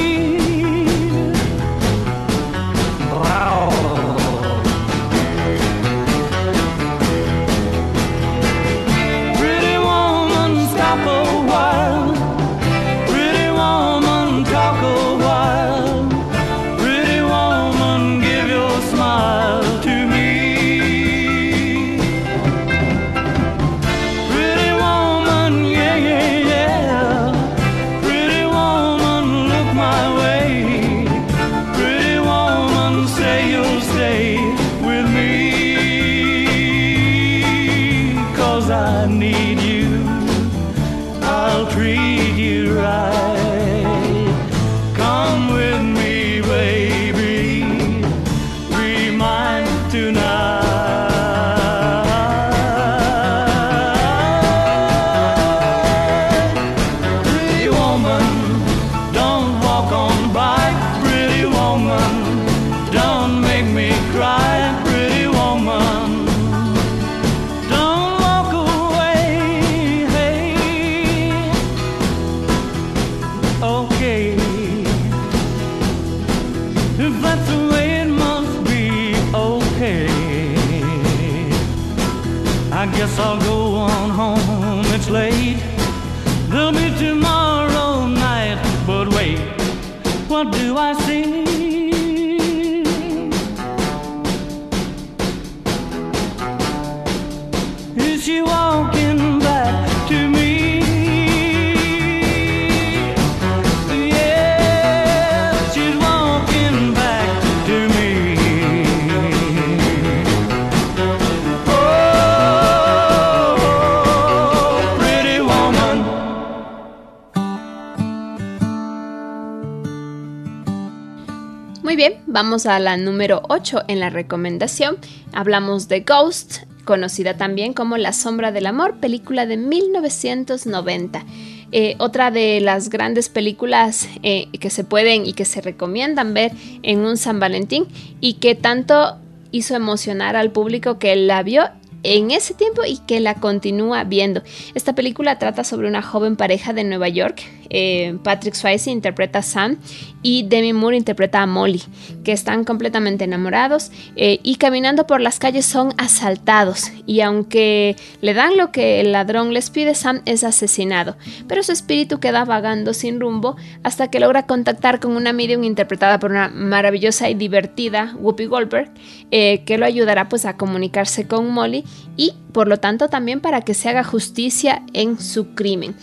Vamos 122.28 122.66
a 122.66 122.80
la 122.80 122.98
número 122.98 123.44
8 123.50 123.84
en 123.88 124.00
la 124.00 124.10
recomendación. 124.10 124.98
Hablamos 125.32 125.88
de 125.88 126.02
Ghost, 126.02 126.64
conocida 126.86 127.38
también 127.38 127.74
como 127.74 127.98
La 127.98 128.14
Sombra 128.14 128.52
del 128.52 128.66
Amor, 128.66 128.96
película 129.00 129.46
de 129.46 129.58
1990. 129.58 131.26
Eh, 131.72 131.96
otra 131.98 132.30
de 132.30 132.62
las 132.62 132.90
grandes 132.90 133.30
películas 133.30 134.08
eh, 134.22 134.48
que 134.60 134.70
se 134.70 134.84
pueden 134.84 135.26
y 135.26 135.34
que 135.34 135.46
se 135.46 135.62
recomiendan 135.62 136.34
ver 136.34 136.52
en 136.84 137.00
un 137.00 137.18
San 137.18 137.40
Valentín 137.40 137.88
y 138.20 138.36
que 138.36 138.56
tanto 138.56 139.18
hizo 139.52 139.76
emocionar 139.76 140.36
al 140.36 140.52
público 140.52 141.00
que 141.00 141.16
la 141.16 141.42
vio 141.44 141.64
en 142.04 142.32
ese 142.32 142.54
tiempo 142.54 142.82
y 142.86 142.98
que 143.00 143.20
la 143.20 143.36
continúa 143.36 144.04
viendo. 144.04 144.44
Esta 144.76 144.94
película 144.94 145.40
trata 145.40 145.64
sobre 145.64 145.88
una 145.88 146.02
joven 146.02 146.36
pareja 146.36 146.74
de 146.74 146.84
Nueva 146.84 147.10
York. 147.10 147.42
Eh, 147.70 148.18
Patrick 148.24 148.54
Swayze 148.54 148.92
interpreta 148.92 149.40
a 149.40 149.42
Sam 149.42 149.78
y 150.24 150.44
Demi 150.44 150.74
Moore 150.74 150.98
interpreta 150.98 151.42
a 151.42 151.46
Molly, 151.46 151.84
que 152.24 152.32
están 152.32 152.64
completamente 152.64 153.26
enamorados 153.26 153.92
eh, 154.16 154.40
y 154.42 154.56
caminando 154.56 155.06
por 155.06 155.22
las 155.22 155.38
calles 155.38 155.66
son 155.66 155.94
asaltados 155.98 156.92
y 157.06 157.22
aunque 157.22 157.96
le 158.22 158.34
dan 158.34 158.58
lo 158.58 158.72
que 158.72 159.02
el 159.02 159.12
ladrón 159.12 159.54
les 159.54 159.70
pide, 159.70 159.94
Sam 159.94 160.22
es 160.26 160.44
asesinado, 160.44 161.18
pero 161.48 161.62
su 161.62 161.72
espíritu 161.74 162.20
queda 162.20 162.46
vagando 162.46 162.94
sin 162.94 163.20
rumbo 163.20 163.58
hasta 163.84 164.10
que 164.10 164.20
logra 164.20 164.48
contactar 164.48 165.00
con 165.00 165.16
una 165.16 165.34
medium 165.34 165.64
interpretada 165.64 166.20
por 166.20 166.32
una 166.32 166.48
maravillosa 166.48 167.30
y 167.30 167.34
divertida 167.34 168.16
Whoopi 168.18 168.46
Goldberg, 168.46 168.92
eh, 169.32 169.64
que 169.66 169.78
lo 169.78 169.86
ayudará 169.86 170.30
pues 170.30 170.46
a 170.46 170.56
comunicarse 170.56 171.28
con 171.28 171.52
Molly 171.52 171.84
y 172.16 172.34
por 172.54 172.68
lo 172.68 172.78
tanto 172.78 173.10
también 173.10 173.42
para 173.42 173.62
que 173.62 173.74
se 173.74 173.90
haga 173.90 174.04
justicia 174.04 174.84
en 174.94 175.20
su 175.20 175.54
crimen. 175.54 175.96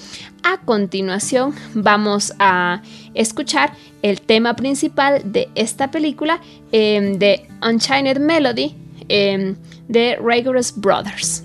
A 0.43 0.59
continuación 0.59 1.55
vamos 1.75 2.33
a 2.39 2.83
escuchar 3.15 3.73
el 4.03 4.21
tema 4.21 4.55
principal 4.55 5.33
de 5.33 5.49
esta 5.55 5.91
película 5.91 6.41
em, 6.73 7.19
de 7.19 7.47
Unchained 7.63 8.19
Melody 8.19 8.75
em, 9.09 9.57
de 9.89 10.19
Rigorous 10.23 10.73
Brothers. 10.75 11.45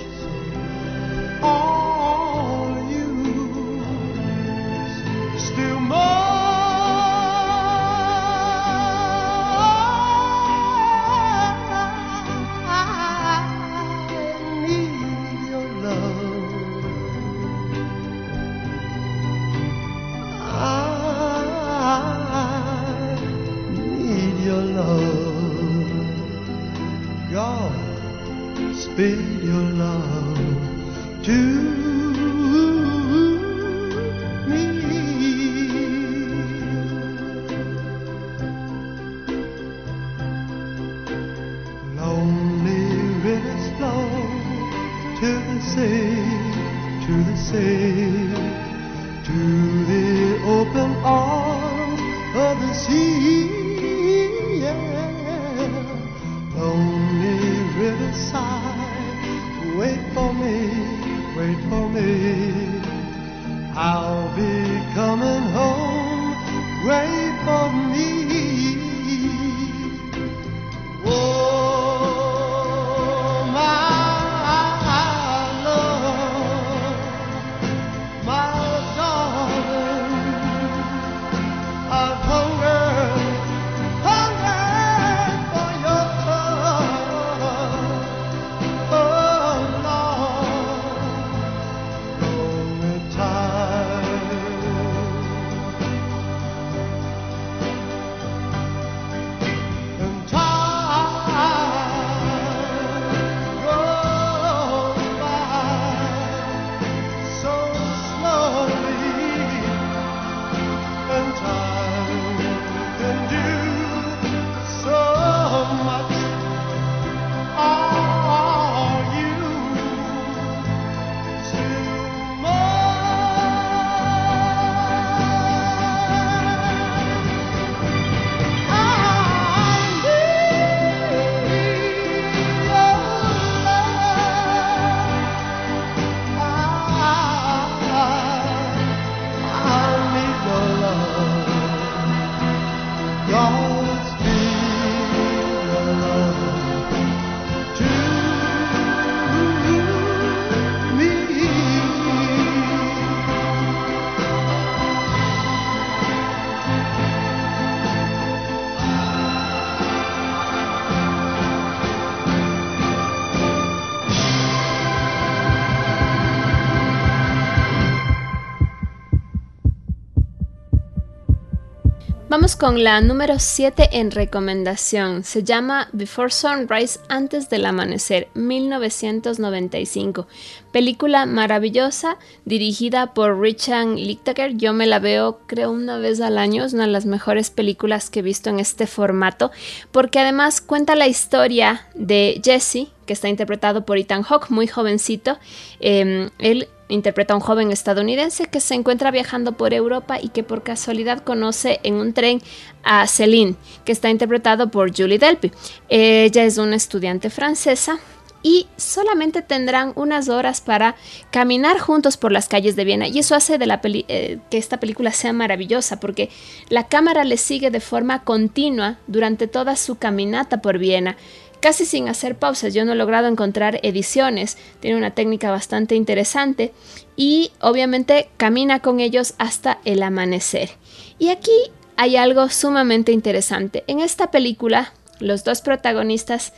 Vamos 172.31 172.55
con 172.55 172.81
la 172.81 173.01
número 173.01 173.39
7 173.39 173.89
en 173.91 174.09
recomendación. 174.09 175.25
Se 175.25 175.43
llama 175.43 175.89
Before 175.91 176.31
Sunrise, 176.31 176.97
antes 177.09 177.49
del 177.49 177.65
amanecer, 177.65 178.29
1995. 178.35 180.27
Película 180.71 181.25
maravillosa, 181.25 182.17
dirigida 182.45 183.13
por 183.13 183.37
Richard 183.37 183.97
Lichtaker. 183.97 184.55
Yo 184.55 184.71
me 184.71 184.87
la 184.87 184.99
veo, 184.99 185.39
creo, 185.45 185.71
una 185.71 185.97
vez 185.97 186.21
al 186.21 186.37
año. 186.37 186.63
Es 186.63 186.71
una 186.71 186.85
de 186.85 186.93
las 186.93 187.05
mejores 187.05 187.49
películas 187.49 188.09
que 188.09 188.19
he 188.19 188.23
visto 188.23 188.49
en 188.49 188.61
este 188.61 188.87
formato, 188.87 189.51
porque 189.91 190.19
además 190.19 190.61
cuenta 190.61 190.95
la 190.95 191.07
historia 191.07 191.85
de 191.95 192.39
Jesse, 192.41 192.87
que 193.05 193.13
está 193.13 193.29
interpretado 193.29 193.85
por 193.85 193.97
Ethan 193.97 194.23
Hawke, 194.23 194.49
muy 194.49 194.67
jovencito. 194.67 195.37
Em, 195.79 196.29
él 196.39 196.67
interpreta 196.87 197.33
a 197.33 197.37
un 197.37 197.41
joven 197.41 197.71
estadounidense 197.71 198.45
que 198.45 198.59
se 198.59 198.75
encuentra 198.75 199.11
viajando 199.11 199.53
por 199.53 199.73
Europa 199.73 200.19
y 200.21 200.29
que 200.29 200.43
por 200.43 200.63
casualidad 200.63 201.23
conoce 201.23 201.79
en 201.83 201.95
un 201.95 202.13
tren 202.13 202.41
a 202.83 203.07
Celine, 203.07 203.55
que 203.85 203.91
está 203.91 204.09
interpretado 204.09 204.69
por 204.69 204.95
Julie 204.95 205.17
Delpy. 205.17 205.51
Ella 205.89 206.43
es 206.43 206.57
una 206.57 206.75
estudiante 206.75 207.29
francesa 207.29 207.99
y 208.43 208.67
solamente 208.75 209.41
tendrán 209.41 209.93
unas 209.95 210.27
horas 210.29 210.61
para 210.61 210.95
caminar 211.29 211.79
juntos 211.79 212.17
por 212.17 212.31
las 212.31 212.47
calles 212.47 212.75
de 212.75 212.85
Viena. 212.85 213.07
Y 213.07 213.19
eso 213.19 213.35
hace 213.35 213.57
de 213.57 213.67
la 213.67 213.79
eh, 213.83 214.39
que 214.49 214.57
esta 214.57 214.79
película 214.79 215.11
sea 215.11 215.33
maravillosa, 215.33 215.99
porque 215.99 216.29
la 216.69 216.87
cámara 216.87 217.23
le 217.23 217.37
sigue 217.37 217.71
de 217.71 217.79
forma 217.79 218.23
continua 218.23 218.97
durante 219.07 219.47
toda 219.47 219.75
su 219.75 219.95
caminata 219.95 220.61
por 220.61 220.77
Viena 220.79 221.17
casi 221.61 221.85
sin 221.85 222.09
hacer 222.09 222.37
pausas. 222.37 222.73
Yo 222.73 222.83
no 222.83 222.91
he 222.91 222.95
logrado 222.95 223.27
encontrar 223.27 223.79
ediciones. 223.83 224.57
Tiene 224.81 224.97
una 224.97 225.11
técnica 225.11 225.49
bastante 225.51 225.95
interesante 225.95 226.73
y 227.15 227.51
obviamente 227.61 228.29
camina 228.35 228.81
con 228.81 228.99
ellos 228.99 229.35
hasta 229.37 229.79
el 229.85 230.03
amanecer. 230.03 230.71
Y 231.17 231.29
aquí 231.29 231.51
hay 231.95 232.17
algo 232.17 232.49
sumamente 232.49 233.13
interesante. 233.13 233.83
En 233.87 233.99
esta 233.99 234.31
película, 234.31 234.93
los 235.19 235.43
dos 235.43 235.61
protagonistas 235.61 236.51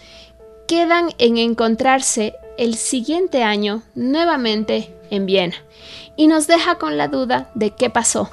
quedan 0.67 1.09
en 1.17 1.37
encontrarse 1.37 2.33
el 2.57 2.75
siguiente 2.75 3.43
año 3.43 3.83
nuevamente 3.93 4.95
en 5.09 5.25
Viena 5.25 5.55
y 6.15 6.27
nos 6.27 6.47
deja 6.47 6.75
con 6.75 6.97
la 6.97 7.07
duda 7.09 7.51
de 7.55 7.71
qué 7.71 7.89
pasó. 7.89 8.29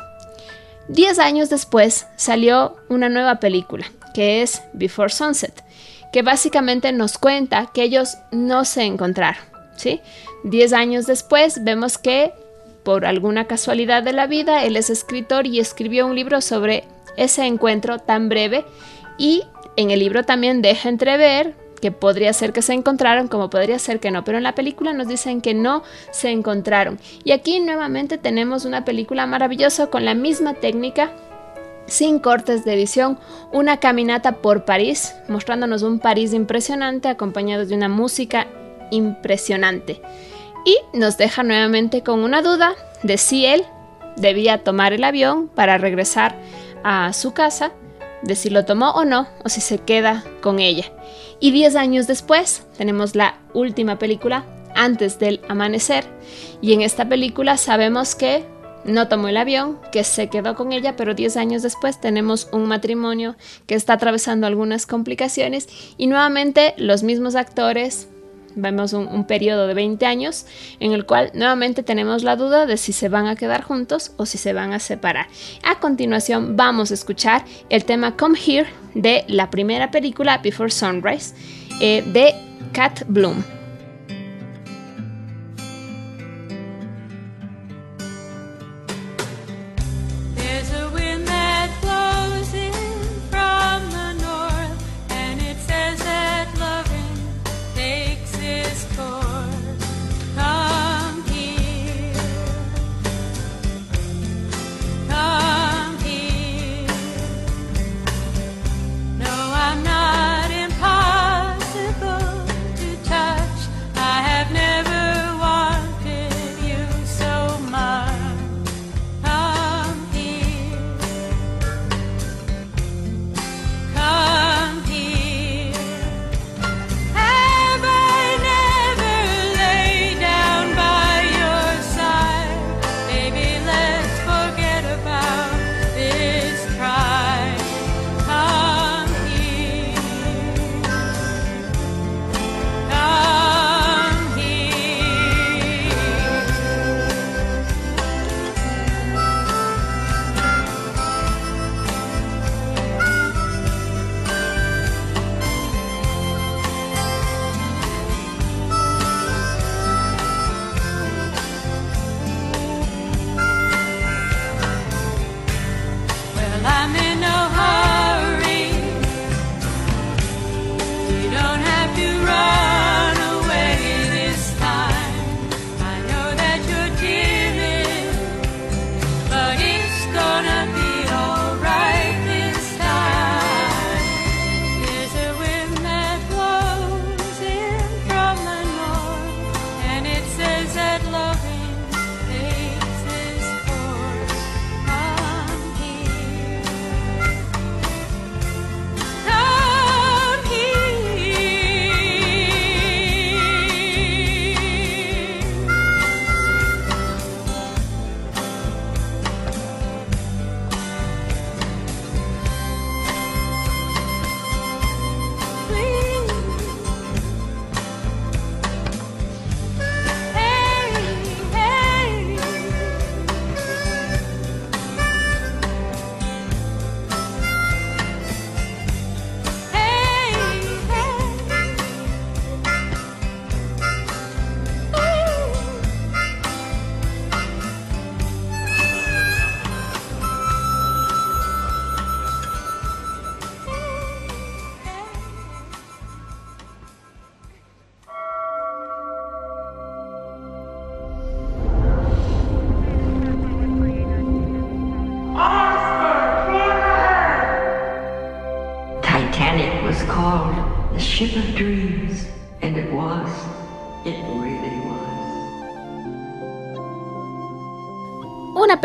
Diez 0.88 1.18
años 1.18 1.50
después 1.50 2.06
salió 2.16 2.76
una 2.88 3.08
nueva 3.08 3.40
película 3.40 3.90
que 4.14 4.42
es 4.42 4.62
Before 4.72 5.12
Sunset, 5.12 5.64
que 6.12 6.22
básicamente 6.22 6.92
nos 6.92 7.18
cuenta 7.18 7.70
que 7.72 7.82
ellos 7.82 8.18
no 8.30 8.64
se 8.64 8.84
encontraron. 8.84 9.42
¿sí? 9.76 10.00
Diez 10.44 10.72
años 10.72 11.06
después 11.06 11.62
vemos 11.64 11.98
que 11.98 12.32
por 12.82 13.04
alguna 13.04 13.46
casualidad 13.46 14.02
de 14.02 14.12
la 14.12 14.26
vida 14.26 14.64
él 14.64 14.76
es 14.76 14.90
escritor 14.90 15.46
y 15.46 15.60
escribió 15.60 16.06
un 16.06 16.14
libro 16.14 16.40
sobre 16.40 16.84
ese 17.16 17.44
encuentro 17.46 17.98
tan 17.98 18.28
breve 18.28 18.64
y 19.18 19.44
en 19.76 19.90
el 19.90 20.00
libro 20.00 20.24
también 20.24 20.62
deja 20.62 20.88
entrever 20.88 21.54
que 21.80 21.90
podría 21.90 22.32
ser 22.32 22.52
que 22.52 22.62
se 22.62 22.74
encontraron, 22.74 23.28
como 23.28 23.48
podría 23.48 23.78
ser 23.78 24.00
que 24.00 24.10
no, 24.10 24.22
pero 24.24 24.36
en 24.38 24.44
la 24.44 24.54
película 24.54 24.92
nos 24.92 25.08
dicen 25.08 25.40
que 25.40 25.54
no 25.54 25.82
se 26.10 26.30
encontraron. 26.30 26.98
Y 27.24 27.32
aquí 27.32 27.58
nuevamente 27.60 28.18
tenemos 28.18 28.66
una 28.66 28.84
película 28.84 29.26
maravillosa 29.26 29.86
con 29.86 30.04
la 30.04 30.14
misma 30.14 30.54
técnica 30.54 31.10
sin 31.90 32.20
cortes 32.20 32.64
de 32.64 32.74
edición, 32.74 33.18
una 33.52 33.78
caminata 33.78 34.36
por 34.36 34.64
París, 34.64 35.14
mostrándonos 35.28 35.82
un 35.82 35.98
París 35.98 36.32
impresionante 36.32 37.08
acompañado 37.08 37.66
de 37.66 37.74
una 37.74 37.88
música 37.88 38.46
impresionante. 38.90 40.00
Y 40.64 40.78
nos 40.96 41.18
deja 41.18 41.42
nuevamente 41.42 42.02
con 42.02 42.20
una 42.20 42.42
duda 42.42 42.74
de 43.02 43.18
si 43.18 43.44
él 43.44 43.64
debía 44.16 44.62
tomar 44.62 44.92
el 44.92 45.04
avión 45.04 45.48
para 45.48 45.78
regresar 45.78 46.36
a 46.84 47.12
su 47.12 47.32
casa, 47.32 47.72
de 48.22 48.36
si 48.36 48.50
lo 48.50 48.64
tomó 48.64 48.90
o 48.90 49.04
no, 49.04 49.26
o 49.44 49.48
si 49.48 49.60
se 49.60 49.78
queda 49.78 50.24
con 50.42 50.60
ella. 50.60 50.84
Y 51.40 51.50
10 51.50 51.74
años 51.76 52.06
después 52.06 52.66
tenemos 52.76 53.16
la 53.16 53.38
última 53.54 53.98
película, 53.98 54.44
antes 54.74 55.18
del 55.18 55.40
amanecer, 55.48 56.04
y 56.60 56.72
en 56.72 56.82
esta 56.82 57.08
película 57.08 57.56
sabemos 57.56 58.14
que 58.14 58.44
no 58.84 59.08
tomó 59.08 59.28
el 59.28 59.36
avión, 59.36 59.78
que 59.92 60.04
se 60.04 60.28
quedó 60.28 60.54
con 60.54 60.72
ella, 60.72 60.96
pero 60.96 61.14
10 61.14 61.36
años 61.36 61.62
después 61.62 62.00
tenemos 62.00 62.48
un 62.52 62.66
matrimonio 62.66 63.36
que 63.66 63.74
está 63.74 63.94
atravesando 63.94 64.46
algunas 64.46 64.86
complicaciones 64.86 65.68
y 65.96 66.06
nuevamente 66.06 66.74
los 66.76 67.02
mismos 67.02 67.34
actores, 67.34 68.08
vemos 68.56 68.92
un, 68.92 69.06
un, 69.06 69.26
periodo 69.26 69.66
de 69.66 69.74
20 69.74 70.04
años 70.06 70.46
en 70.80 70.92
el 70.92 71.06
cual 71.06 71.30
nuevamente 71.34 71.82
tenemos 71.82 72.24
la 72.24 72.36
duda 72.36 72.66
de 72.66 72.76
si 72.76 72.92
se 72.92 73.08
van 73.08 73.26
a 73.26 73.36
quedar 73.36 73.62
juntos 73.62 74.12
o 74.16 74.26
si 74.26 74.38
se 74.38 74.52
van 74.52 74.72
a 74.72 74.80
separar. 74.80 75.28
A 75.62 75.78
continuación 75.78 76.56
vamos 76.56 76.90
a 76.90 76.94
escuchar 76.94 77.44
el 77.68 77.84
tema 77.84 78.16
Come 78.16 78.38
Here 78.44 78.68
de 78.94 79.24
la 79.28 79.50
primera 79.50 79.90
película 79.90 80.38
Before 80.38 80.70
Sunrise 80.70 81.34
eh, 81.80 82.02
de 82.12 82.34
Cat 82.72 83.04
Bloom. 83.06 83.59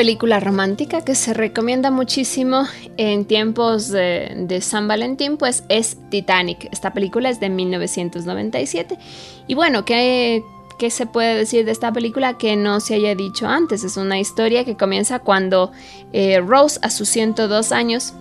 Película 0.06 0.40
romántica 0.40 1.04
que 1.04 1.16
se 1.16 1.34
recomienda 1.34 1.90
muchísimo 1.90 2.66
en 2.96 3.26
tiempos 3.26 3.90
de, 3.90 4.60
San 4.62 4.88
Valentín, 4.88 5.36
pues 5.36 5.64
es 5.68 5.98
Titanic. 6.12 6.70
Esta 6.72 6.94
película 6.94 7.28
es 7.28 7.40
de 7.40 7.50
1997. 7.50 9.00
Y 9.48 9.56
bueno, 9.56 9.84
¿qué, 9.84 10.44
¿qué 10.78 10.92
se 10.92 11.08
puede 11.08 11.34
decir 11.34 11.66
de 11.66 11.72
esta 11.72 11.92
película 11.92 12.38
que 12.38 12.56
no 12.56 12.82
se 12.82 12.94
haya 12.94 13.16
dicho 13.16 13.48
antes? 13.48 13.84
Es 13.84 13.98
una 13.98 14.20
historia 14.20 14.64
que 14.64 14.78
comienza 14.78 15.18
cuando 15.18 15.72
eh, 16.14 16.40
Rose, 16.40 16.80
a 16.84 16.92
sus 16.92 17.10
102 17.10 17.72
años, 17.72 18.14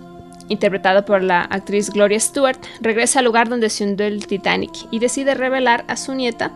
interpretado 0.49 1.05
por 1.05 1.21
la 1.21 1.41
actriz 1.41 1.91
Gloria 1.91 2.19
Stewart, 2.19 2.57
regresa 2.81 3.19
al 3.19 3.25
lugar 3.25 3.47
donde 3.47 3.69
se 3.69 3.83
hundió 3.83 4.07
el 4.07 4.25
Titanic 4.25 4.71
y 4.89 4.97
decide 4.97 5.35
revelar 5.35 5.85
a 5.87 5.97
su 5.97 6.15
nieta 6.15 6.51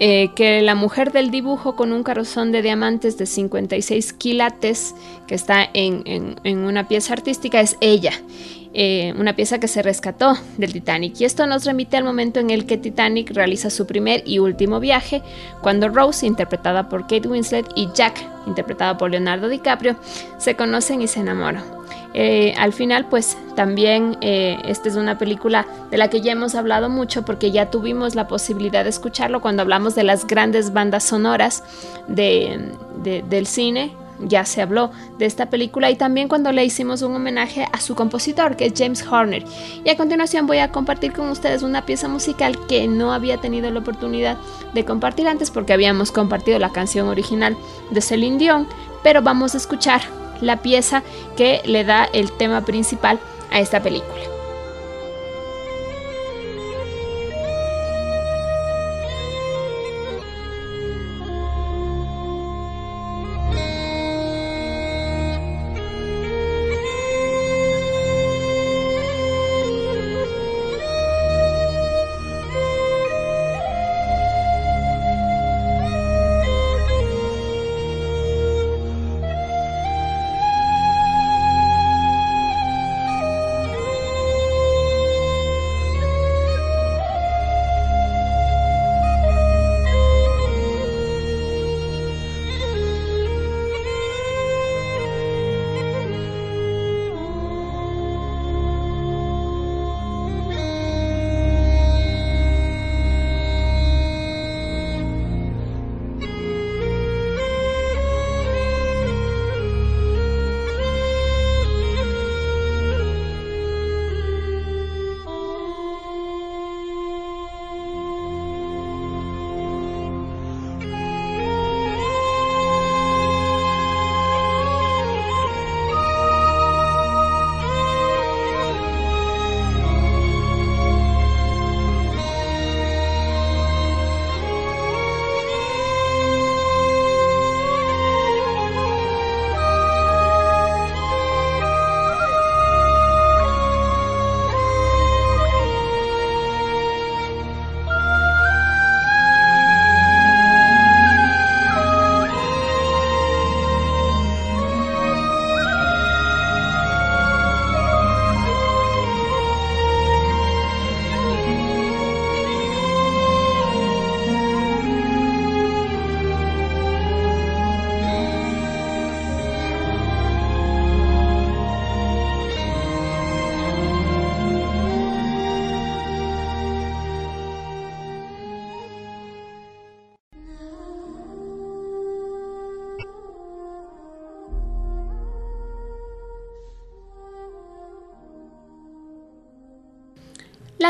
eh, 0.00 0.30
que 0.34 0.60
la 0.62 0.74
mujer 0.74 1.12
del 1.12 1.30
dibujo 1.30 1.76
con 1.76 1.92
un 1.92 2.02
carrozón 2.02 2.50
de 2.50 2.62
diamantes 2.62 3.16
de 3.16 3.26
56 3.26 4.12
quilates 4.14 4.94
que 5.26 5.34
está 5.34 5.68
en, 5.72 6.02
en, 6.06 6.36
en 6.42 6.58
una 6.58 6.88
pieza 6.88 7.12
artística 7.12 7.60
es 7.60 7.76
ella. 7.80 8.12
Eh, 8.76 9.14
una 9.16 9.36
pieza 9.36 9.60
que 9.60 9.68
se 9.68 9.82
rescató 9.82 10.36
del 10.56 10.72
Titanic. 10.72 11.20
Y 11.20 11.24
esto 11.24 11.46
nos 11.46 11.64
remite 11.64 11.96
al 11.96 12.02
momento 12.02 12.40
en 12.40 12.50
el 12.50 12.66
que 12.66 12.76
Titanic 12.76 13.30
realiza 13.30 13.70
su 13.70 13.86
primer 13.86 14.24
y 14.26 14.40
último 14.40 14.80
viaje, 14.80 15.22
cuando 15.62 15.88
Rose, 15.88 16.26
interpretada 16.26 16.88
por 16.88 17.02
Kate 17.02 17.28
Winslet, 17.28 17.66
y 17.76 17.88
Jack, 17.94 18.20
interpretado 18.48 18.98
por 18.98 19.12
Leonardo 19.12 19.48
DiCaprio, 19.48 19.94
se 20.38 20.56
conocen 20.56 21.02
y 21.02 21.06
se 21.06 21.20
enamoran. 21.20 21.62
Eh, 22.14 22.52
al 22.58 22.72
final, 22.72 23.06
pues 23.08 23.38
también 23.54 24.18
eh, 24.20 24.58
esta 24.64 24.88
es 24.88 24.96
una 24.96 25.18
película 25.18 25.66
de 25.92 25.96
la 25.96 26.10
que 26.10 26.20
ya 26.20 26.32
hemos 26.32 26.56
hablado 26.56 26.88
mucho 26.88 27.24
porque 27.24 27.52
ya 27.52 27.70
tuvimos 27.70 28.16
la 28.16 28.26
posibilidad 28.26 28.82
de 28.82 28.90
escucharlo 28.90 29.40
cuando 29.40 29.62
hablamos 29.62 29.94
de 29.94 30.02
las 30.02 30.26
grandes 30.26 30.72
bandas 30.72 31.04
sonoras 31.04 31.62
de, 32.08 32.72
de, 33.04 33.22
del 33.22 33.46
cine 33.46 33.92
ya 34.20 34.44
se 34.44 34.62
habló 34.62 34.90
de 35.18 35.26
esta 35.26 35.50
película 35.50 35.90
y 35.90 35.96
también 35.96 36.28
cuando 36.28 36.52
le 36.52 36.64
hicimos 36.64 37.02
un 37.02 37.14
homenaje 37.14 37.66
a 37.72 37.80
su 37.80 37.94
compositor 37.94 38.56
que 38.56 38.66
es 38.66 38.72
James 38.76 39.04
Horner. 39.06 39.44
Y 39.84 39.90
a 39.90 39.96
continuación 39.96 40.46
voy 40.46 40.58
a 40.58 40.70
compartir 40.70 41.12
con 41.12 41.28
ustedes 41.28 41.62
una 41.62 41.86
pieza 41.86 42.08
musical 42.08 42.58
que 42.66 42.86
no 42.86 43.12
había 43.12 43.38
tenido 43.38 43.70
la 43.70 43.80
oportunidad 43.80 44.36
de 44.72 44.84
compartir 44.84 45.28
antes 45.28 45.50
porque 45.50 45.72
habíamos 45.72 46.12
compartido 46.12 46.58
la 46.58 46.72
canción 46.72 47.08
original 47.08 47.56
de 47.90 48.00
Celine 48.00 48.38
Dion, 48.38 48.68
pero 49.02 49.22
vamos 49.22 49.54
a 49.54 49.58
escuchar 49.58 50.02
la 50.40 50.62
pieza 50.62 51.02
que 51.36 51.62
le 51.64 51.84
da 51.84 52.04
el 52.12 52.32
tema 52.32 52.64
principal 52.64 53.18
a 53.50 53.60
esta 53.60 53.82
película. 53.82 54.33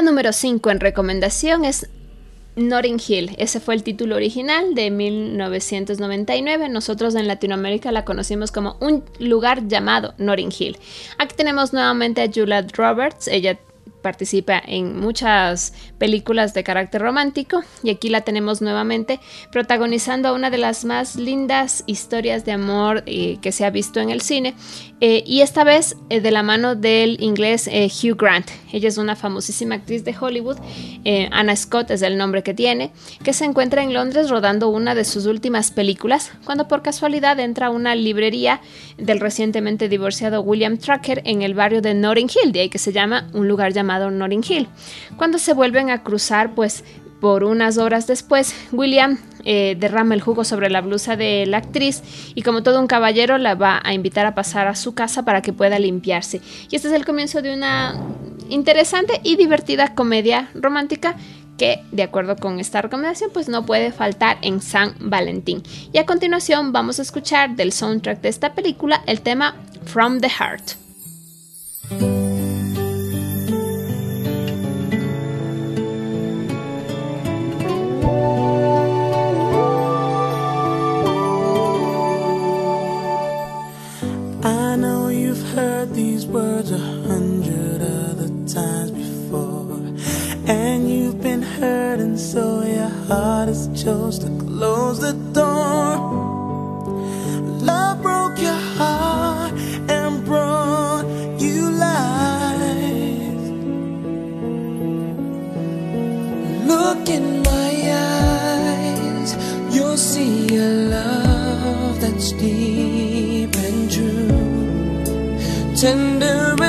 Número 0.04 0.32
5 0.32 0.70
en 0.70 0.80
recomendación 0.80 1.64
es 1.64 1.88
Notting 2.56 3.00
Hill. 3.06 3.34
Ese 3.38 3.58
fue 3.60 3.74
el 3.74 3.82
título 3.82 4.16
original 4.16 4.74
de 4.74 4.90
1999. 4.90 6.68
Nosotros 6.68 7.14
en 7.14 7.26
Latinoamérica 7.26 7.90
la 7.90 8.04
conocimos 8.04 8.52
como 8.52 8.76
un 8.80 9.02
lugar 9.18 9.66
llamado 9.66 10.14
Notting 10.18 10.52
Hill. 10.56 10.78
Aquí 11.18 11.34
tenemos 11.36 11.72
nuevamente 11.72 12.22
a 12.22 12.30
Julia 12.32 12.64
Roberts. 12.74 13.28
Ella 13.28 13.58
participa 14.04 14.62
en 14.64 15.00
muchas 15.00 15.72
películas 15.96 16.52
de 16.52 16.62
carácter 16.62 17.00
romántico 17.00 17.62
y 17.82 17.88
aquí 17.88 18.10
la 18.10 18.20
tenemos 18.20 18.60
nuevamente 18.60 19.18
protagonizando 19.50 20.34
una 20.34 20.50
de 20.50 20.58
las 20.58 20.84
más 20.84 21.16
lindas 21.16 21.84
historias 21.86 22.44
de 22.44 22.52
amor 22.52 23.02
eh, 23.06 23.38
que 23.40 23.50
se 23.50 23.64
ha 23.64 23.70
visto 23.70 24.00
en 24.00 24.10
el 24.10 24.20
cine 24.20 24.54
eh, 25.00 25.24
y 25.26 25.40
esta 25.40 25.64
vez 25.64 25.96
eh, 26.10 26.20
de 26.20 26.30
la 26.30 26.42
mano 26.42 26.74
del 26.74 27.16
inglés 27.22 27.66
Hugh 27.66 28.16
Grant. 28.16 28.50
Ella 28.72 28.88
es 28.88 28.98
una 28.98 29.16
famosísima 29.16 29.76
actriz 29.76 30.04
de 30.04 30.14
Hollywood, 30.18 30.58
Anna 31.30 31.56
Scott 31.56 31.90
es 31.90 32.02
el 32.02 32.18
nombre 32.18 32.42
que 32.42 32.52
tiene, 32.52 32.90
que 33.22 33.32
se 33.32 33.46
encuentra 33.46 33.82
en 33.82 33.94
Londres 33.94 34.28
rodando 34.28 34.68
una 34.68 34.94
de 34.94 35.04
sus 35.04 35.24
últimas 35.26 35.70
películas 35.70 36.30
cuando 36.44 36.68
por 36.68 36.82
casualidad 36.82 37.40
entra 37.40 37.68
a 37.68 37.70
una 37.70 37.94
librería 37.94 38.60
del 38.98 39.20
recientemente 39.20 39.88
divorciado 39.88 40.42
William 40.42 40.76
Trucker 40.76 41.22
en 41.24 41.40
el 41.40 41.54
barrio 41.54 41.80
de 41.80 41.94
Notting 41.94 42.28
Hill, 42.28 42.52
de 42.52 42.60
ahí 42.60 42.68
que 42.68 42.78
se 42.78 42.92
llama 42.92 43.28
un 43.32 43.48
lugar 43.48 43.72
llamado 43.98 44.28
Hill. 44.30 44.68
Cuando 45.16 45.38
se 45.38 45.52
vuelven 45.52 45.90
a 45.90 46.02
cruzar, 46.02 46.54
pues 46.54 46.84
por 47.20 47.44
unas 47.44 47.78
horas 47.78 48.06
después, 48.06 48.54
William 48.72 49.18
eh, 49.44 49.76
derrama 49.78 50.14
el 50.14 50.20
jugo 50.20 50.44
sobre 50.44 50.68
la 50.68 50.82
blusa 50.82 51.16
de 51.16 51.46
la 51.46 51.58
actriz 51.58 52.02
y 52.34 52.42
como 52.42 52.62
todo 52.62 52.80
un 52.80 52.86
caballero 52.86 53.38
la 53.38 53.54
va 53.54 53.80
a 53.82 53.94
invitar 53.94 54.26
a 54.26 54.34
pasar 54.34 54.68
a 54.68 54.74
su 54.74 54.94
casa 54.94 55.24
para 55.24 55.40
que 55.40 55.52
pueda 55.52 55.78
limpiarse. 55.78 56.42
Y 56.70 56.76
este 56.76 56.88
es 56.88 56.94
el 56.94 57.06
comienzo 57.06 57.40
de 57.40 57.54
una 57.54 57.98
interesante 58.50 59.20
y 59.22 59.36
divertida 59.36 59.94
comedia 59.94 60.50
romántica 60.54 61.16
que, 61.56 61.82
de 61.92 62.02
acuerdo 62.02 62.36
con 62.36 62.60
esta 62.60 62.82
recomendación, 62.82 63.30
pues 63.32 63.48
no 63.48 63.64
puede 63.64 63.92
faltar 63.92 64.38
en 64.42 64.60
San 64.60 64.94
Valentín. 64.98 65.62
Y 65.92 65.98
a 65.98 66.06
continuación 66.06 66.72
vamos 66.72 66.98
a 66.98 67.02
escuchar 67.02 67.56
del 67.56 67.72
soundtrack 67.72 68.20
de 68.20 68.28
esta 68.28 68.54
película 68.54 69.02
el 69.06 69.22
tema 69.22 69.54
From 69.86 70.20
the 70.20 70.28
Heart. 70.28 70.83
words 86.54 86.70
a 86.70 86.78
hundred 86.78 87.82
other 87.82 88.28
times 88.46 88.92
before. 88.92 89.82
And 90.46 90.88
you've 90.88 91.20
been 91.20 91.42
hurting, 91.42 92.16
so 92.16 92.62
your 92.62 92.92
heart 93.08 93.48
has 93.48 93.66
chose 93.82 94.18
to 94.20 94.28
close 94.38 95.00
the 95.00 95.13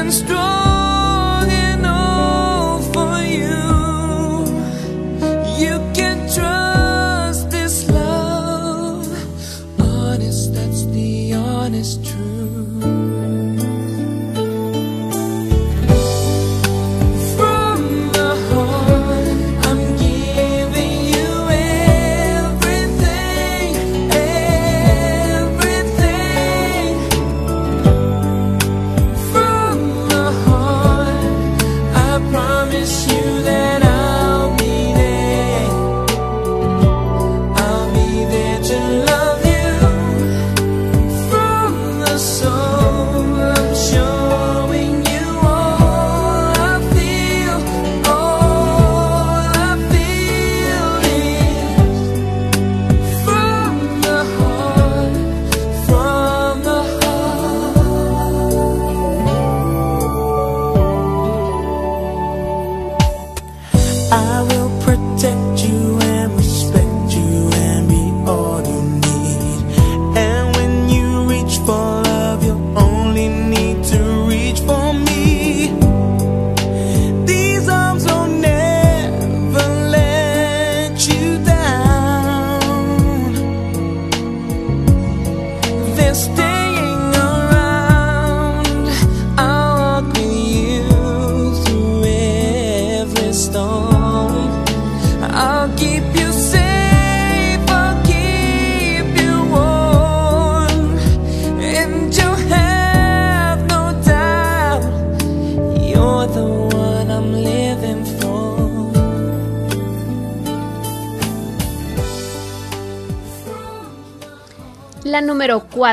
and 0.05 0.13
strong 0.13 0.64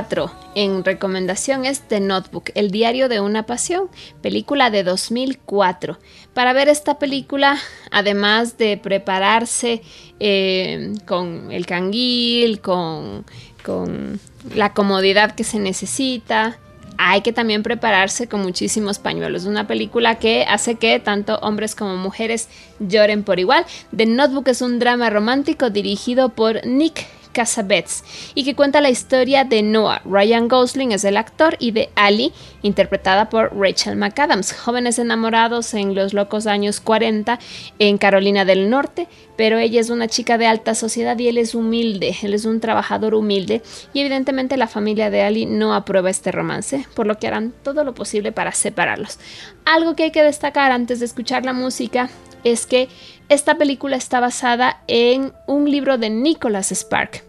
4 0.03 0.31
en 0.55 0.85
recomendación 0.85 1.65
es 1.65 1.81
The 1.83 2.01
Notebook, 2.01 2.51
El 2.55 2.71
diario 2.71 3.09
de 3.09 3.21
una 3.21 3.47
pasión, 3.47 3.89
película 4.21 4.69
de 4.69 4.83
2004. 4.83 5.99
Para 6.35 6.53
ver 6.53 6.69
esta 6.69 6.99
película, 6.99 7.59
además 7.91 8.59
de 8.59 8.77
prepararse 8.77 9.83
eh, 10.19 10.93
con 11.07 11.53
el 11.53 11.67
canguil, 11.67 12.61
con, 12.61 13.25
con 13.65 14.21
la 14.55 14.75
comodidad 14.75 15.35
que 15.35 15.45
se 15.45 15.59
necesita, 15.59 16.59
hay 16.99 17.21
que 17.23 17.33
también 17.33 17.63
prepararse 17.63 18.27
con 18.27 18.43
muchísimos 18.43 18.99
pañuelos. 18.99 19.45
Una 19.45 19.67
película 19.67 20.17
que 20.17 20.45
hace 20.49 20.75
que 20.75 20.99
tanto 20.99 21.39
hombres 21.39 21.75
como 21.75 21.97
mujeres 21.97 22.49
lloren 22.81 23.23
por 23.23 23.39
igual. 23.39 23.65
The 23.97 24.07
Notebook 24.07 24.49
es 24.49 24.63
un 24.63 24.79
drama 24.79 25.11
romántico 25.11 25.71
dirigido 25.71 26.31
por 26.31 26.67
Nick 26.67 27.07
Cassavetes 27.33 28.05
y 28.35 28.45
que 28.45 28.55
cuenta 28.55 28.81
la 28.81 28.91
historia 28.91 29.45
de 29.45 29.63
Noah. 29.63 30.03
Ryan 30.05 30.49
Gosling 30.49 30.93
es 30.93 31.05
el 31.05 31.17
actor 31.17 31.57
y 31.59 31.73
de 31.73 31.91
Ali, 31.95 32.33
interpretada 32.63 33.29
por 33.29 33.57
Rachel 33.57 33.97
McAdams, 33.97 34.53
jóvenes 34.53 34.99
enamorados 34.99 35.75
en 35.75 35.95
los 35.95 36.15
locos 36.15 36.47
años 36.47 36.81
40 36.81 37.39
en 37.79 37.99
Carolina 37.99 38.45
del 38.45 38.71
Norte, 38.71 39.09
pero 39.37 39.59
ella 39.59 39.81
es 39.81 39.91
una 39.91 40.09
chica 40.09 40.39
de 40.39 40.47
alta 40.47 40.75
sociedad 40.75 41.19
y 41.19 41.29
él 41.29 41.39
es 41.39 41.55
humilde, 41.55 42.17
él 42.23 42.35
es 42.35 42.45
un 42.45 42.61
trabajador 42.61 43.15
humilde 43.15 43.63
y 43.93 44.01
evidentemente 44.01 44.57
la 44.57 44.69
familia 44.69 45.11
de 45.11 45.23
Ali 45.23 45.47
no 45.47 45.75
aprueba 45.75 46.11
este 46.11 46.33
romance, 46.33 46.87
por 46.95 47.07
lo 47.07 47.19
que 47.19 47.27
harán 47.27 47.53
todo 47.63 47.85
lo 47.85 47.95
posible 47.95 48.33
para 48.33 48.53
separarlos. 48.53 49.19
Algo 49.65 49.97
que 49.97 50.05
hay 50.05 50.11
que 50.11 50.23
destacar 50.23 50.73
antes 50.73 51.01
de 51.01 51.07
escuchar 51.07 51.45
la 51.45 51.53
música 51.53 52.11
es 52.45 52.67
que 52.67 52.89
esta 53.29 53.57
película 53.57 53.97
está 53.97 54.21
basada 54.21 54.83
en 54.87 55.33
un 55.47 55.71
libro 55.71 55.99
de 55.99 56.11
Nicholas 56.11 56.71
Spark 56.73 57.25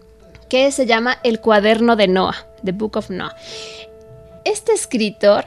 que 0.48 0.70
se 0.70 0.86
llama 0.86 1.18
El 1.22 1.40
cuaderno 1.40 1.96
de 1.96 2.08
Noah, 2.08 2.46
The 2.64 2.72
Book 2.72 2.96
of 2.96 3.10
Noah. 3.10 3.34
Este 4.44 4.72
escritor 4.72 5.46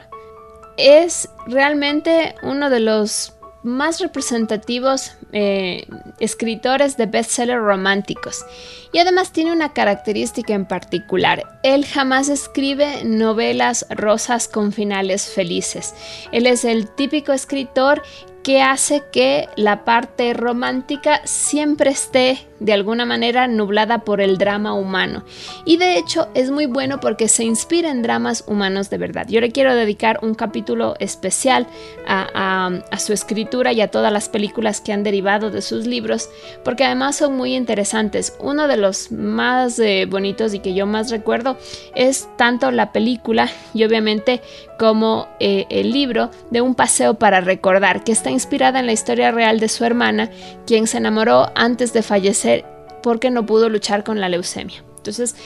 es 0.76 1.28
realmente 1.46 2.34
uno 2.42 2.70
de 2.70 2.80
los 2.80 3.34
más 3.62 4.00
representativos 4.00 5.12
eh, 5.32 5.86
escritores 6.20 6.96
de 6.96 7.06
bestsellers 7.06 7.62
románticos. 7.62 8.44
Y 8.92 8.98
además 8.98 9.32
tiene 9.32 9.52
una 9.52 9.72
característica 9.74 10.54
en 10.54 10.64
particular. 10.64 11.60
Él 11.62 11.84
jamás 11.84 12.28
escribe 12.28 13.04
novelas 13.04 13.86
rosas 13.90 14.48
con 14.48 14.72
finales 14.72 15.28
felices. 15.28 15.94
Él 16.32 16.46
es 16.46 16.64
el 16.64 16.88
típico 16.88 17.32
escritor 17.32 18.02
que 18.42 18.62
hace 18.62 19.02
que 19.12 19.46
la 19.56 19.84
parte 19.84 20.32
romántica 20.32 21.20
siempre 21.24 21.90
esté 21.90 22.46
de 22.60 22.72
alguna 22.72 23.04
manera 23.04 23.46
nublada 23.46 24.04
por 24.04 24.22
el 24.22 24.38
drama 24.38 24.72
humano. 24.72 25.24
Y 25.66 25.76
de 25.76 25.98
hecho 25.98 26.28
es 26.32 26.50
muy 26.50 26.64
bueno 26.64 26.98
porque 26.98 27.28
se 27.28 27.44
inspira 27.44 27.90
en 27.90 28.00
dramas 28.02 28.44
humanos 28.46 28.88
de 28.88 28.98
verdad. 28.98 29.26
Yo 29.28 29.40
le 29.42 29.52
quiero 29.52 29.74
dedicar 29.74 30.20
un 30.22 30.34
capítulo 30.34 30.96
especial 30.98 31.66
a, 32.06 32.70
a, 32.90 32.98
su 32.98 33.12
escritura 33.12 33.72
y 33.72 33.82
a 33.82 33.90
todas 33.90 34.12
las 34.12 34.30
películas 34.30 34.80
que 34.80 34.92
han 34.92 35.02
derivado 35.02 35.17
de 35.22 35.62
sus 35.62 35.86
libros, 35.86 36.30
porque 36.64 36.84
además 36.84 37.16
son 37.16 37.36
muy 37.36 37.54
interesantes. 37.54 38.34
Uno 38.40 38.68
de 38.68 38.76
los 38.76 39.10
más 39.10 39.78
eh, 39.78 40.06
bonitos 40.08 40.54
y 40.54 40.60
que 40.60 40.74
yo 40.74 40.86
más 40.86 41.10
recuerdo 41.10 41.56
es 41.94 42.28
tanto 42.36 42.70
la 42.70 42.92
película 42.92 43.50
y 43.74 43.84
obviamente 43.84 44.40
como 44.78 45.28
eh, 45.40 45.66
el 45.70 45.90
libro 45.90 46.30
de 46.50 46.60
Un 46.60 46.74
paseo 46.74 47.14
para 47.14 47.40
recordar, 47.40 48.04
que 48.04 48.12
está 48.12 48.30
inspirada 48.30 48.80
en 48.80 48.86
la 48.86 48.92
historia 48.92 49.32
real 49.32 49.60
de 49.60 49.68
su 49.68 49.84
hermana, 49.84 50.30
quien 50.66 50.86
se 50.86 50.98
enamoró 50.98 51.50
antes 51.54 51.92
de 51.92 52.02
fallecer 52.02 52.64
porque 53.02 53.30
no 53.30 53.44
pudo 53.44 53.68
luchar 53.68 54.04
con 54.04 54.20
la 54.20 54.28
leucemia. 54.28 54.84
Entonces, 54.96 55.36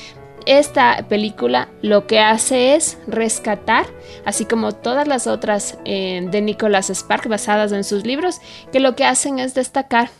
esta 0.47 1.07
película 1.09 1.68
lo 1.82 2.07
que 2.07 2.20
hace 2.20 2.74
es 2.74 2.99
rescatar, 3.07 3.86
así 4.24 4.45
como 4.45 4.72
todas 4.72 5.07
las 5.09 5.26
otras 5.26 5.78
eh, 5.84 6.26
de 6.30 6.40
Nicholas 6.40 6.90
Spark 6.90 7.28
basadas 7.28 7.72
en 7.72 7.84
sus 7.84 8.07
libros, 8.07 8.40
que 8.72 8.80
lo 8.80 8.97
que 8.97 9.05
hacen 9.05 9.38
es 9.38 9.55
destacar 9.55 10.11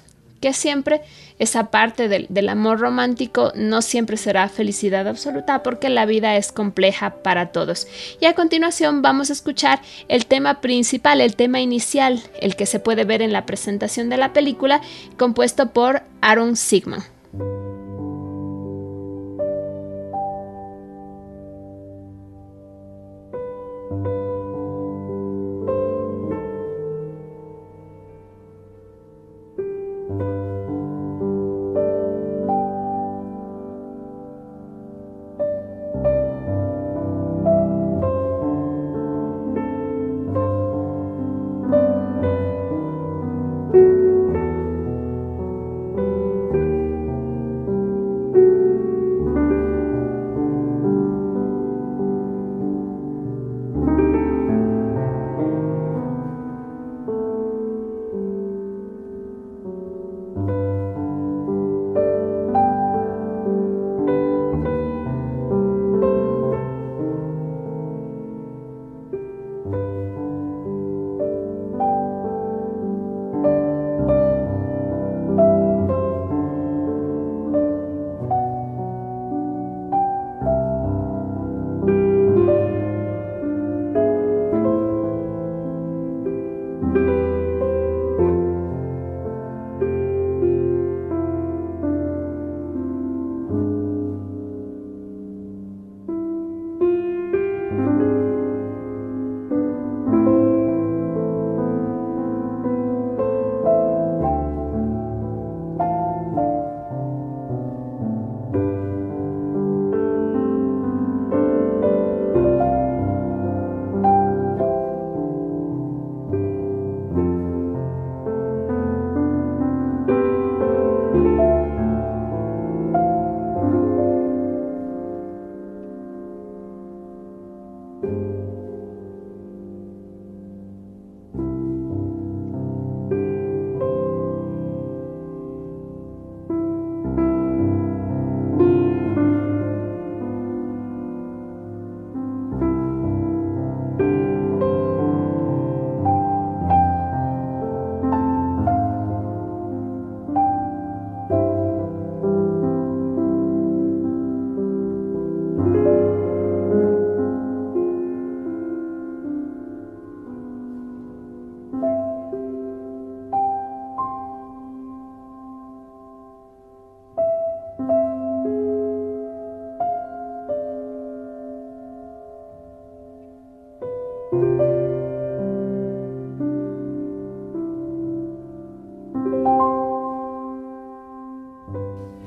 que 0.43 0.53
siempre 0.53 1.01
esa 1.39 1.71
parte 1.71 2.09
del, 2.09 2.27
del, 2.29 2.49
amor 2.49 2.81
romántico 2.81 3.53
no 3.55 3.81
siempre 3.81 4.17
será 4.17 4.49
felicidad 4.49 5.07
absoluta 5.09 5.63
porque 5.63 5.89
la 5.89 6.05
vida 6.05 6.37
es 6.37 6.53
compleja 6.53 7.23
para 7.23 7.53
todos. 7.53 7.87
Y 8.21 8.27
a 8.27 8.35
continuación 8.35 9.01
vamos 9.01 9.31
a 9.31 9.35
escuchar 9.35 9.81
el 10.09 10.27
tema 10.27 10.61
principal, 10.61 11.21
el 11.21 11.37
tema 11.37 11.61
inicial, 11.61 12.21
el 12.41 12.57
que 12.57 12.67
se 12.67 12.81
puede 12.81 13.05
ver 13.05 13.23
en 13.23 13.33
la 13.33 13.47
presentación 13.47 14.11
de 14.11 14.17
la 14.19 14.33
película, 14.33 14.83
compuesto 15.17 15.71
por 15.73 16.03
Aaron 16.21 16.57
Sigman. 16.57 17.05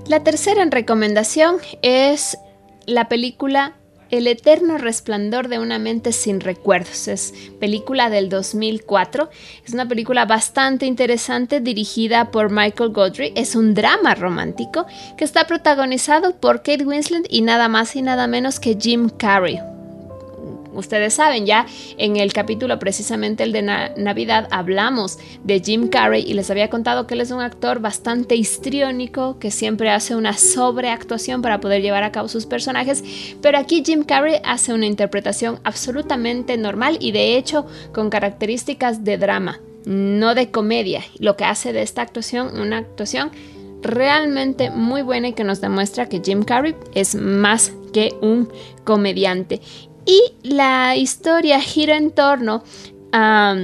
La 0.08 0.24
tercera 0.24 0.62
en 0.62 0.70
recomendación 0.70 1.56
es 1.82 2.38
la 2.86 3.10
película 3.10 3.74
El 4.12 4.28
eterno 4.28 4.78
resplandor 4.78 5.48
de 5.48 5.58
una 5.58 5.80
mente 5.80 6.12
sin 6.12 6.42
recuerdos. 6.42 7.08
Es 7.08 7.34
película 7.60 8.12
del 8.12 8.30
2004. 8.30 9.32
Es 9.66 9.74
una 9.74 9.88
película 9.88 10.26
bastante 10.26 10.86
interesante 10.86 11.60
dirigida 11.60 12.30
por 12.30 12.52
Michael 12.52 12.92
Godry. 12.92 13.34
Es 13.36 13.56
un 13.56 13.74
drama 13.74 14.14
romántico 14.14 14.86
que 15.18 15.26
está 15.26 15.48
protagonizado 15.48 16.36
por 16.36 16.58
Kate 16.58 16.86
Winslet 16.86 17.26
y 17.28 17.42
nada 17.42 17.68
más 17.68 17.96
y 17.96 18.04
nada 18.04 18.28
menos 18.28 18.60
que 18.60 18.78
Jim 18.80 19.10
Carrey 19.10 19.60
ustedes 20.76 21.14
saben, 21.14 21.46
ya 21.46 21.66
en 21.98 22.18
el 22.18 22.34
capítulo 22.34 22.80
precisamente 22.80 23.44
el 23.44 23.52
de 23.52 23.62
Navidad 23.62 24.48
hablamos 24.52 25.18
de 25.44 25.60
Jim 25.60 25.88
Carrey 25.88 26.24
y 26.28 26.34
les 26.34 26.50
había 26.52 26.70
contado 26.70 27.08
que 27.08 27.14
él 27.14 27.22
es 27.22 27.32
un 27.32 27.42
actor 27.42 27.80
bastante 27.80 28.36
histriónico, 28.36 29.40
que 29.40 29.52
siempre 29.52 29.90
hace 29.90 30.16
una 30.16 30.34
sobreactuación 30.34 31.42
para 31.42 31.60
poder 31.60 31.82
llevar 31.82 32.04
a 32.04 32.12
cabo 32.12 32.28
sus 32.28 32.46
personajes, 32.46 33.04
pero 33.42 33.58
aquí 33.58 33.84
Jim 33.86 34.04
Carrey 34.04 34.36
hace 34.44 34.74
una 34.74 34.86
interpretación 34.86 35.60
absolutamente 35.64 36.58
normal 36.58 36.98
y 37.00 37.12
de 37.12 37.38
hecho 37.38 37.66
con 37.94 38.10
características 38.10 39.04
de 39.04 39.18
drama, 39.18 39.60
no 39.86 40.36
de 40.36 40.52
comedia, 40.52 41.04
lo 41.20 41.36
que 41.38 41.46
hace 41.46 41.74
de 41.74 41.82
esta 41.82 42.02
actuación 42.02 42.60
una 42.60 42.78
actuación 42.78 43.32
realmente 43.86 44.72
muy 44.72 45.02
buena 45.02 45.30
y 45.30 45.34
que 45.34 45.44
nos 45.44 45.62
demuestra 45.62 46.10
que 46.10 46.22
Jim 46.24 46.44
Carrey 46.44 46.76
es 46.94 47.16
más 47.16 47.72
que 47.94 48.14
un 48.22 48.50
comediante. 48.84 49.62
Y 50.06 50.34
la 50.44 50.96
historia 50.96 51.60
gira 51.60 51.98
en 51.98 52.12
torno 52.12 52.64
a 53.12 53.56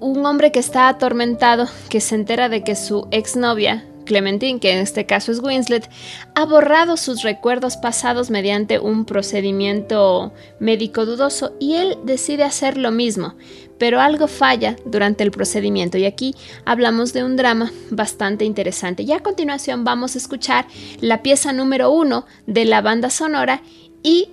un 0.00 0.26
hombre 0.26 0.50
que 0.50 0.58
está 0.58 0.88
atormentado, 0.88 1.68
que 1.88 2.00
se 2.00 2.16
entera 2.16 2.48
de 2.48 2.64
que 2.64 2.74
su 2.74 3.06
exnovia, 3.12 3.86
Clementine, 4.04 4.58
que 4.58 4.72
en 4.72 4.78
este 4.78 5.06
caso 5.06 5.30
es 5.30 5.38
Winslet, 5.38 5.88
ha 6.34 6.44
borrado 6.44 6.96
sus 6.96 7.22
recuerdos 7.22 7.76
pasados 7.76 8.30
mediante 8.30 8.80
un 8.80 9.04
procedimiento 9.04 10.32
médico 10.58 11.06
dudoso 11.06 11.54
y 11.60 11.74
él 11.74 11.98
decide 12.04 12.42
hacer 12.42 12.76
lo 12.76 12.90
mismo, 12.90 13.36
pero 13.78 14.00
algo 14.00 14.26
falla 14.26 14.74
durante 14.84 15.22
el 15.22 15.30
procedimiento 15.30 15.98
y 15.98 16.04
aquí 16.04 16.34
hablamos 16.64 17.12
de 17.12 17.22
un 17.22 17.36
drama 17.36 17.70
bastante 17.90 18.44
interesante. 18.44 19.04
Y 19.04 19.12
a 19.12 19.20
continuación 19.20 19.84
vamos 19.84 20.16
a 20.16 20.18
escuchar 20.18 20.66
la 21.00 21.22
pieza 21.22 21.52
número 21.52 21.92
uno 21.92 22.26
de 22.48 22.64
la 22.64 22.80
banda 22.80 23.08
sonora 23.08 23.62
y 24.02 24.28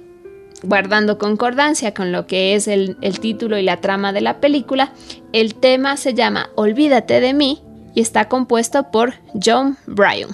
guardando 0.64 1.18
concordancia 1.18 1.94
con 1.94 2.12
lo 2.12 2.28
que 2.28 2.56
es 2.56 2.68
el, 2.68 2.98
título 3.22 3.58
y 3.58 3.64
la 3.64 3.78
trama 3.78 4.14
de 4.14 4.22
la 4.22 4.40
película, 4.40 4.92
el 5.34 5.56
tema 5.56 5.98
se 5.98 6.14
llama 6.14 6.50
Olvídate 6.56 7.20
de 7.22 7.34
mí 7.34 7.62
y 7.96 8.02
está 8.02 8.28
compuesto 8.28 8.92
por 8.92 9.14
John 9.44 9.78
Bryan. 9.88 10.30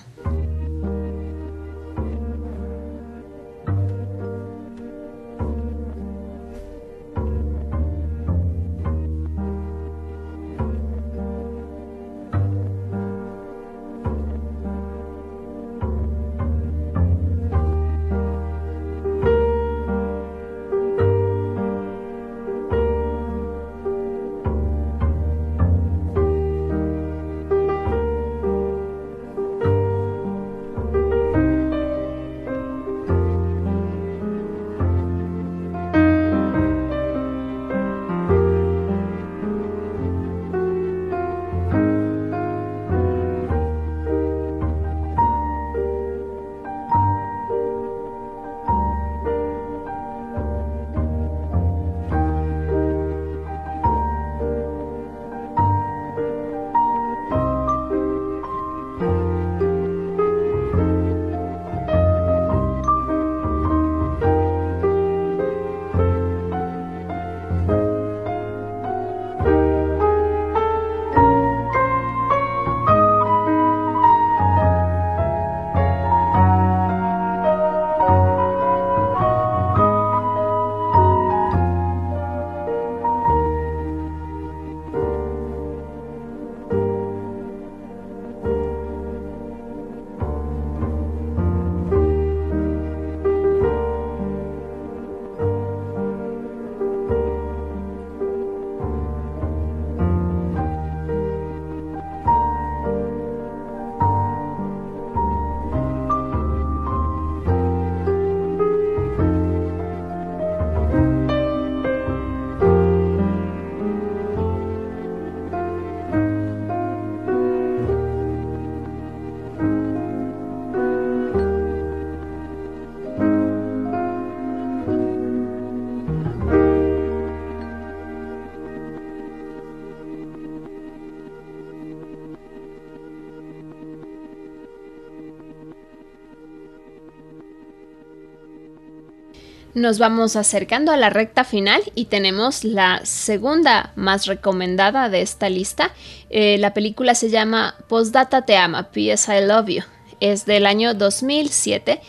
Nos 139.86 140.00
vamos 140.00 140.36
acercando 140.36 140.92
a 140.92 140.98
la 140.98 141.12
recta 141.12 141.44
final 141.44 141.80
y 141.94 142.06
tenemos 142.06 142.64
la 142.64 143.06
segunda 143.06 143.92
más 143.96 144.26
recomendada 144.26 145.10
de 145.10 145.22
esta 145.22 145.48
lista. 145.48 145.92
Eh, 146.32 146.58
la 146.58 146.74
película 146.74 147.14
se 147.14 147.30
llama 147.30 147.76
Postdata 147.88 148.42
Te 148.42 148.58
Ama, 148.58 148.90
P.S. 148.90 149.32
I 149.32 149.46
Love 149.46 149.68
You. 149.68 149.84
Es 150.20 150.48
del 150.48 150.66
año 150.66 150.96
2007 150.96 152.02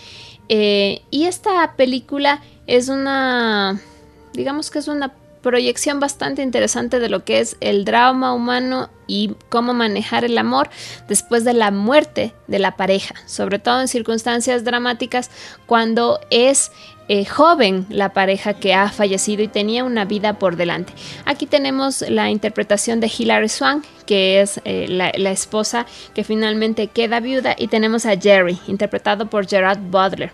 eh, 0.49 1.03
y 1.11 1.27
esta 1.27 1.74
película 1.77 2.41
es 2.66 2.89
una, 2.89 3.79
digamos 4.33 4.70
que 4.70 4.79
es 4.79 4.89
una 4.89 5.12
proyección 5.43 6.01
bastante 6.01 6.43
interesante 6.43 6.99
de 6.99 7.09
lo 7.09 7.24
que 7.24 7.41
es 7.41 7.57
el 7.61 7.85
drama 7.85 8.33
humano 8.33 8.89
y 9.07 9.37
cómo 9.49 9.74
manejar 9.74 10.24
el 10.24 10.39
amor 10.39 10.70
después 11.09 11.45
de 11.45 11.53
la 11.53 11.70
muerte 11.70 12.35
de 12.49 12.59
la 12.59 12.77
pareja, 12.77 13.14
sobre 13.27 13.61
todo 13.61 13.81
en 13.81 13.87
circunstancias 13.87 14.64
dramáticas 14.64 15.31
cuando 15.66 16.18
es 16.31 16.72
eh, 17.09 17.24
joven 17.24 17.86
la 17.88 18.12
pareja 18.12 18.54
que 18.54 18.74
ha 18.74 18.90
fallecido 18.90 19.42
y 19.42 19.48
tenía 19.48 19.84
una 19.84 20.04
vida 20.04 20.38
por 20.38 20.57
delante. 20.57 20.92
Aquí 21.24 21.46
tenemos 21.46 22.02
la 22.02 22.30
interpretación 22.30 23.00
de 23.00 23.11
Hilary 23.16 23.48
Swank, 23.48 23.84
que 24.07 24.40
es 24.40 24.61
eh, 24.64 24.86
la, 24.88 25.30
esposa 25.30 25.86
que 26.14 26.24
finalmente 26.24 26.88
queda 26.88 27.20
viuda, 27.20 27.54
y 27.57 27.68
tenemos 27.68 28.07
a 28.07 28.16
Jerry, 28.16 28.59
interpretado 28.66 29.26
por 29.26 29.46
Gerard 29.46 29.78
Butler, 29.78 30.32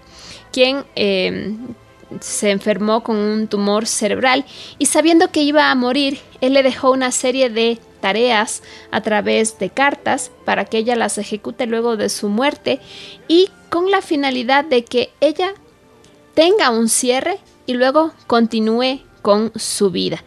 quien 0.51 0.85
em, 0.95 1.75
se 2.21 2.51
enfermó 2.51 3.03
con 3.03 3.17
un 3.17 3.49
tumor 3.49 3.87
cerebral 3.87 4.45
y 4.79 4.87
sabiendo 4.87 5.31
que 5.31 5.43
iba 5.43 5.71
a 5.71 5.75
morir, 5.75 6.21
él 6.41 6.55
le 6.55 6.63
dejó 6.63 6.91
una 6.91 7.11
serie 7.11 7.51
de 7.51 7.79
tareas 8.01 8.63
a 8.91 9.01
través 9.01 9.59
de 9.59 9.71
cartas 9.71 10.31
para 10.45 10.65
que 10.65 10.79
ella 10.79 10.97
las 10.97 11.19
ejecute 11.19 11.67
luego 11.67 11.97
de 11.97 12.09
su 12.09 12.29
muerte 12.29 12.81
y 13.29 13.49
con 13.71 13.91
la 13.91 14.03
finalidad 14.03 14.65
de 14.65 14.85
que 14.85 15.11
ella 15.21 15.55
tenga 16.35 16.71
un 16.71 16.89
cierre 16.89 17.39
y 17.67 17.75
luego 17.75 18.13
continúe 18.27 19.01
con 19.23 19.53
su 19.57 19.91
vida. 19.91 20.23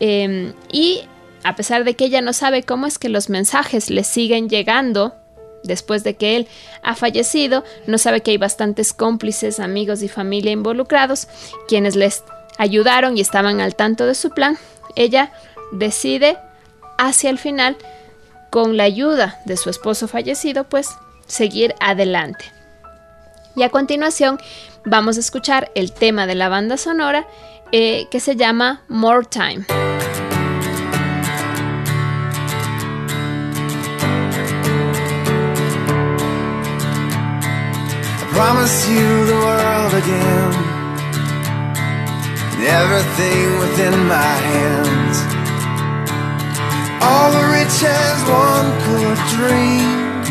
Em, 0.00 0.52
y 0.70 1.02
a 1.42 1.56
pesar 1.56 1.84
de 1.84 1.94
que 1.94 2.06
ella 2.06 2.20
no 2.20 2.32
sabe 2.32 2.62
cómo 2.62 2.86
es 2.86 2.98
que 2.98 3.08
los 3.08 3.28
mensajes 3.28 3.90
le 3.90 4.04
siguen 4.04 4.48
llegando 4.48 5.14
después 5.62 6.04
de 6.04 6.16
que 6.16 6.36
él 6.36 6.48
ha 6.82 6.94
fallecido, 6.94 7.64
no 7.86 7.98
sabe 7.98 8.20
que 8.20 8.32
hay 8.32 8.36
bastantes 8.38 8.92
cómplices, 8.92 9.60
amigos 9.60 10.02
y 10.02 10.08
familia 10.08 10.52
involucrados, 10.52 11.28
quienes 11.68 11.96
les 11.96 12.22
ayudaron 12.58 13.16
y 13.16 13.20
estaban 13.20 13.60
al 13.60 13.74
tanto 13.74 14.06
de 14.06 14.14
su 14.14 14.30
plan. 14.30 14.58
Ella 14.94 15.32
decide 15.72 16.38
hacia 16.98 17.30
el 17.30 17.38
final, 17.38 17.76
con 18.50 18.76
la 18.76 18.84
ayuda 18.84 19.40
de 19.44 19.56
su 19.56 19.70
esposo 19.70 20.08
fallecido, 20.08 20.64
pues 20.64 20.88
seguir 21.26 21.74
adelante. 21.80 22.44
Y 23.54 23.62
a 23.62 23.70
continuación 23.70 24.38
vamos 24.86 25.16
a 25.16 25.20
escuchar 25.20 25.70
el 25.74 25.92
tema 25.92 26.26
de 26.26 26.34
la 26.34 26.48
banda 26.48 26.76
sonora 26.78 27.26
eh, 27.72 28.06
que 28.10 28.20
se 28.20 28.36
llama 28.36 28.82
More 28.88 29.26
Time. 29.26 29.66
Promise 38.32 38.90
you 38.90 39.26
the 39.26 39.34
world 39.34 39.94
again, 39.94 40.52
everything 42.68 43.58
within 43.60 44.06
my 44.06 44.34
hands. 44.52 45.16
All 47.02 47.30
the 47.32 47.44
riches 47.50 48.18
one 48.28 48.68
could 48.84 49.18
dream, 49.36 50.22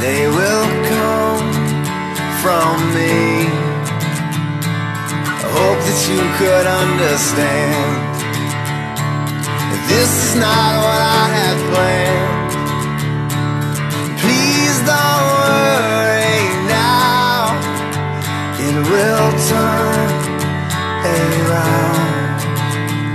they 0.00 0.28
will 0.28 0.66
come 0.88 1.51
from 2.42 2.76
me. 2.92 3.46
I 5.44 5.48
hope 5.58 5.80
that 5.86 6.00
you 6.10 6.20
could 6.38 6.66
understand. 6.82 7.92
This 9.90 10.10
is 10.24 10.34
not 10.46 10.72
what 10.84 11.00
I 11.20 11.24
had 11.38 11.56
planned. 11.70 12.50
Please 14.22 14.76
don't 14.92 15.24
worry 15.38 16.42
now, 16.66 17.54
it 18.66 18.76
will 18.90 19.30
turn 19.50 20.08
around. 21.14 22.38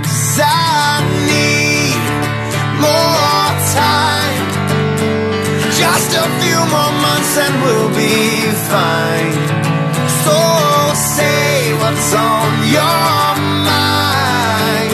'Cause 0.04 0.40
I 0.40 1.04
need 1.32 2.00
more 2.80 3.48
time, 3.76 4.46
just 5.82 6.10
a 6.24 6.26
few 6.40 6.60
more 6.74 6.94
months 7.06 7.32
and 7.44 7.54
we'll 7.62 7.92
be 8.04 8.16
fine. 8.72 9.34
So 10.24 10.36
say 11.16 11.72
what's 11.80 12.10
on 12.14 12.52
your 12.76 13.26
mind, 13.70 14.92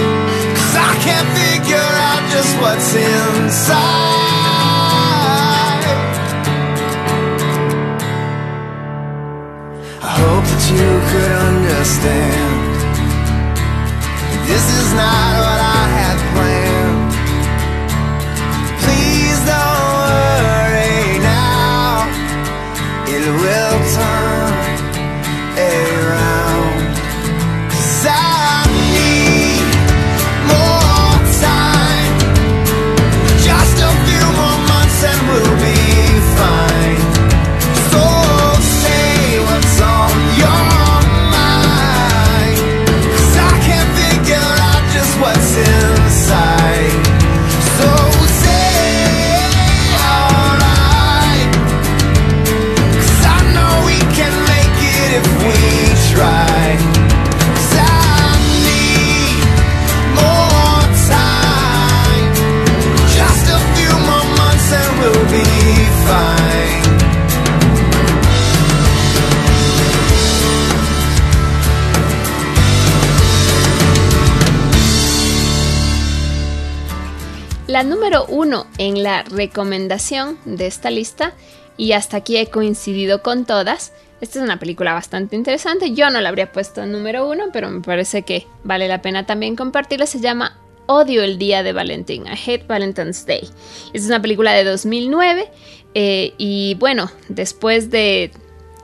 'cause 0.55 0.75
I 0.89 0.93
can't 1.07 1.31
figure 1.41 1.91
out 2.09 2.23
just 2.35 2.53
what's 2.63 2.91
inside. 2.95 4.13
I 10.09 10.13
hope 10.23 10.45
that 10.53 10.65
you 10.73 10.91
could 11.11 11.33
understand. 11.51 12.53
This 14.49 14.65
is 14.81 14.89
not 15.03 15.31
what 15.43 15.61
I 15.73 15.74
en 78.85 79.03
la 79.03 79.23
recomendación 79.23 80.39
de 80.45 80.67
esta 80.67 80.91
lista, 80.91 81.33
y 81.77 81.93
hasta 81.93 82.19
aquí 82.19 82.37
he 82.37 82.47
coincidido 82.47 83.23
con 83.23 83.45
todas. 83.47 83.93
Esta 84.21 84.39
es 84.39 84.45
una 84.45 84.59
película 84.59 84.93
bastante 84.93 85.37
interesante. 85.37 85.93
Yo 85.93 86.09
no 86.11 86.21
la 86.21 86.29
habría 86.29 86.53
puesto 86.53 86.83
en 86.83 86.93
número 86.93 87.29
uno, 87.29 87.47
pero 87.53 87.69
me 87.69 87.81
parece 87.81 88.23
que 88.23 88.47
vale 88.63 88.87
la 88.89 89.03
pena 89.03 89.27
también 89.27 89.57
compartirla. 89.57 90.07
Se 90.07 90.21
llama 90.21 90.57
Odio 90.87 91.23
el 91.23 91.37
Día 91.37 91.63
de 91.63 91.73
Valentín. 91.73 92.27
I 92.27 92.39
Hate 92.51 92.67
Valentine's 92.67 93.27
Day. 93.27 93.49
Es 93.93 94.07
una 94.07 94.23
película 94.23 94.53
de 94.53 94.65
2009. 94.65 95.51
eh, 95.95 96.33
y 96.39 96.75
bueno, 96.79 97.11
después 97.29 97.91
de 97.91 98.31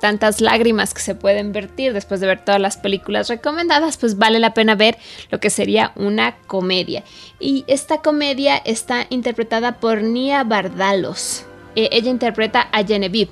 tantas 0.01 0.40
lágrimas 0.40 0.94
que 0.94 1.03
se 1.03 1.14
pueden 1.14 1.53
vertir 1.53 1.92
después 1.92 2.20
de 2.20 2.26
ver 2.26 2.44
todas 2.44 2.61
las 2.61 2.76
películas 2.76 3.28
recomendadas, 3.28 3.96
pues 3.96 4.18
vale 4.18 4.40
la 4.40 4.55
pena 4.55 4.74
ver 4.74 4.98
lo 5.30 5.38
que 5.38 5.51
sería 5.51 5.92
una 5.94 6.36
comedia. 6.46 7.05
Y 7.38 7.64
esta 7.68 7.98
comedia 7.98 8.57
está 8.57 9.07
interpretada 9.11 9.78
por 9.78 10.03
Nia 10.03 10.42
Bardalos. 10.42 11.44
Eh, 11.76 11.88
ella 11.92 12.11
interpreta 12.11 12.68
a 12.72 12.84
Genevieve. 12.84 13.30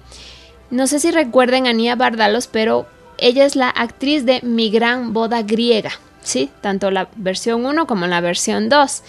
No 0.70 0.86
sé 0.86 1.00
si 1.00 1.10
recuerden 1.10 1.66
a 1.66 1.72
Nia 1.72 1.96
Bardalos, 1.96 2.46
pero 2.46 2.86
ella 3.16 3.44
es 3.44 3.56
la 3.56 3.70
actriz 3.70 4.24
de 4.24 4.40
Mi 4.42 4.70
Gran 4.70 5.12
Boda 5.12 5.42
Griega, 5.42 5.92
¿sí? 6.22 6.50
Tanto 6.60 6.90
la 6.90 7.08
versión 7.16 7.64
1 7.66 7.86
como 7.86 8.06
la 8.06 8.20
versión 8.20 8.68
2. 8.68 9.02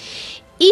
Y 0.57 0.71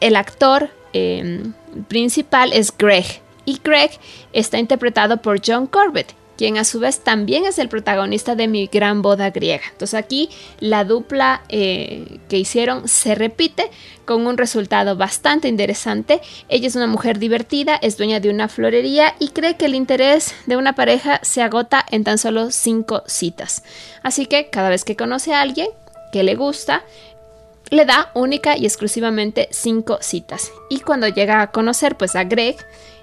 el 0.00 0.14
actor 0.16 0.70
eh, 0.92 1.42
principal 1.88 2.52
es 2.52 2.72
Greg. 2.76 3.22
Y 3.44 3.60
Greg 3.62 3.90
está 4.32 4.58
interpretado 4.58 5.18
por 5.22 5.40
John 5.44 5.66
Corbett, 5.66 6.14
quien 6.36 6.58
a 6.58 6.64
su 6.64 6.80
vez 6.80 7.00
también 7.00 7.46
es 7.46 7.58
el 7.58 7.68
protagonista 7.68 8.34
de 8.34 8.48
Mi 8.48 8.66
Gran 8.66 9.02
Boda 9.02 9.30
Griega. 9.30 9.64
Entonces 9.72 9.94
aquí 9.94 10.30
la 10.60 10.84
dupla 10.84 11.42
eh, 11.48 12.18
que 12.28 12.38
hicieron 12.38 12.88
se 12.88 13.14
repite 13.14 13.70
con 14.04 14.26
un 14.26 14.36
resultado 14.38 14.96
bastante 14.96 15.48
interesante. 15.48 16.20
Ella 16.48 16.68
es 16.68 16.76
una 16.76 16.86
mujer 16.86 17.18
divertida, 17.18 17.76
es 17.76 17.96
dueña 17.96 18.20
de 18.20 18.30
una 18.30 18.48
florería 18.48 19.14
y 19.18 19.28
cree 19.28 19.56
que 19.56 19.66
el 19.66 19.74
interés 19.74 20.34
de 20.46 20.56
una 20.56 20.74
pareja 20.74 21.20
se 21.22 21.42
agota 21.42 21.84
en 21.90 22.04
tan 22.04 22.18
solo 22.18 22.50
cinco 22.50 23.02
citas. 23.06 23.64
Así 24.02 24.26
que 24.26 24.48
cada 24.48 24.70
vez 24.70 24.84
que 24.84 24.96
conoce 24.96 25.34
a 25.34 25.40
alguien 25.40 25.68
que 26.12 26.22
le 26.22 26.36
gusta, 26.36 26.84
le 27.70 27.84
da 27.84 28.10
única 28.14 28.56
y 28.56 28.64
exclusivamente 28.64 29.48
cinco 29.50 29.98
citas. 30.00 30.52
Y 30.70 30.80
cuando 30.80 31.08
llega 31.08 31.42
a 31.42 31.50
conocer 31.50 31.96
pues 31.96 32.14
a 32.14 32.24
Greg, 32.24 32.56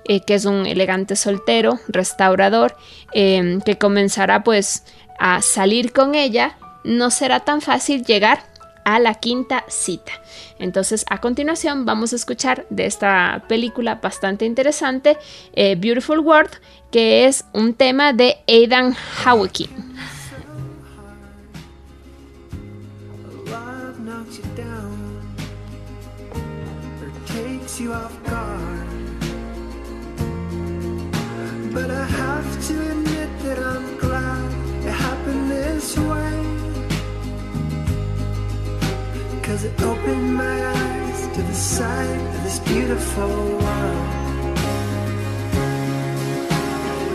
eh, 0.06 0.22
que 0.22 0.36
es 0.36 0.46
un 0.46 0.66
elegante 0.66 1.16
soltero, 1.16 1.80
restaurador, 1.88 2.76
eh, 3.14 3.60
que 3.66 3.78
comenzará 3.78 4.44
pues 4.44 4.84
a 5.20 5.42
salir 5.42 5.94
con 5.94 6.16
ella, 6.16 6.58
no 6.84 7.12
será 7.12 7.42
tan 7.42 7.62
fácil 7.62 8.04
llegar 8.04 8.44
a 8.86 9.00
la 9.00 9.16
quinta 9.16 9.64
cita. 9.68 10.12
Entonces 10.60 11.06
a 11.10 11.20
continuación 11.20 11.86
vamos 11.86 12.14
a 12.14 12.16
escuchar 12.16 12.66
de 12.70 12.86
esta 12.86 13.44
película 13.48 13.96
bastante 13.96 14.46
interesante, 14.46 15.18
eh, 15.54 15.76
Beautiful 15.76 16.20
World, 16.20 16.52
que 16.92 17.26
es 17.26 17.46
un 17.54 17.74
tema 17.74 18.14
de 18.14 18.38
Aidan 18.48 18.94
Hawking. 18.94 19.94
To 32.68 32.92
admit 32.92 33.30
that 33.40 33.60
I'm 33.60 33.98
glad 33.98 34.52
it 34.86 34.92
happened 34.92 35.52
this 35.52 35.98
way. 35.98 36.36
Cause 39.42 39.66
it 39.66 39.82
opened 39.82 40.34
my 40.34 40.68
eyes 40.68 41.28
to 41.36 41.42
the 41.42 41.54
sight 41.54 42.22
of 42.36 42.44
this 42.46 42.60
beautiful 42.60 43.28
world. 43.64 44.08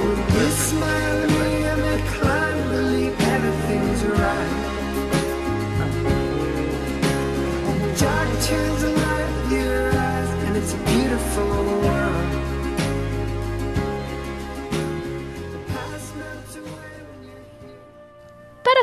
When 0.02 0.18
you 0.34 0.48
smile 0.68 1.26
me, 1.38 1.66
I'm 1.72 1.84
inclined 1.96 2.58
to 2.62 2.68
believe 2.76 3.14
everything's 3.34 4.04
right. 4.04 4.54
Dark 7.98 8.30
turns 8.42 8.97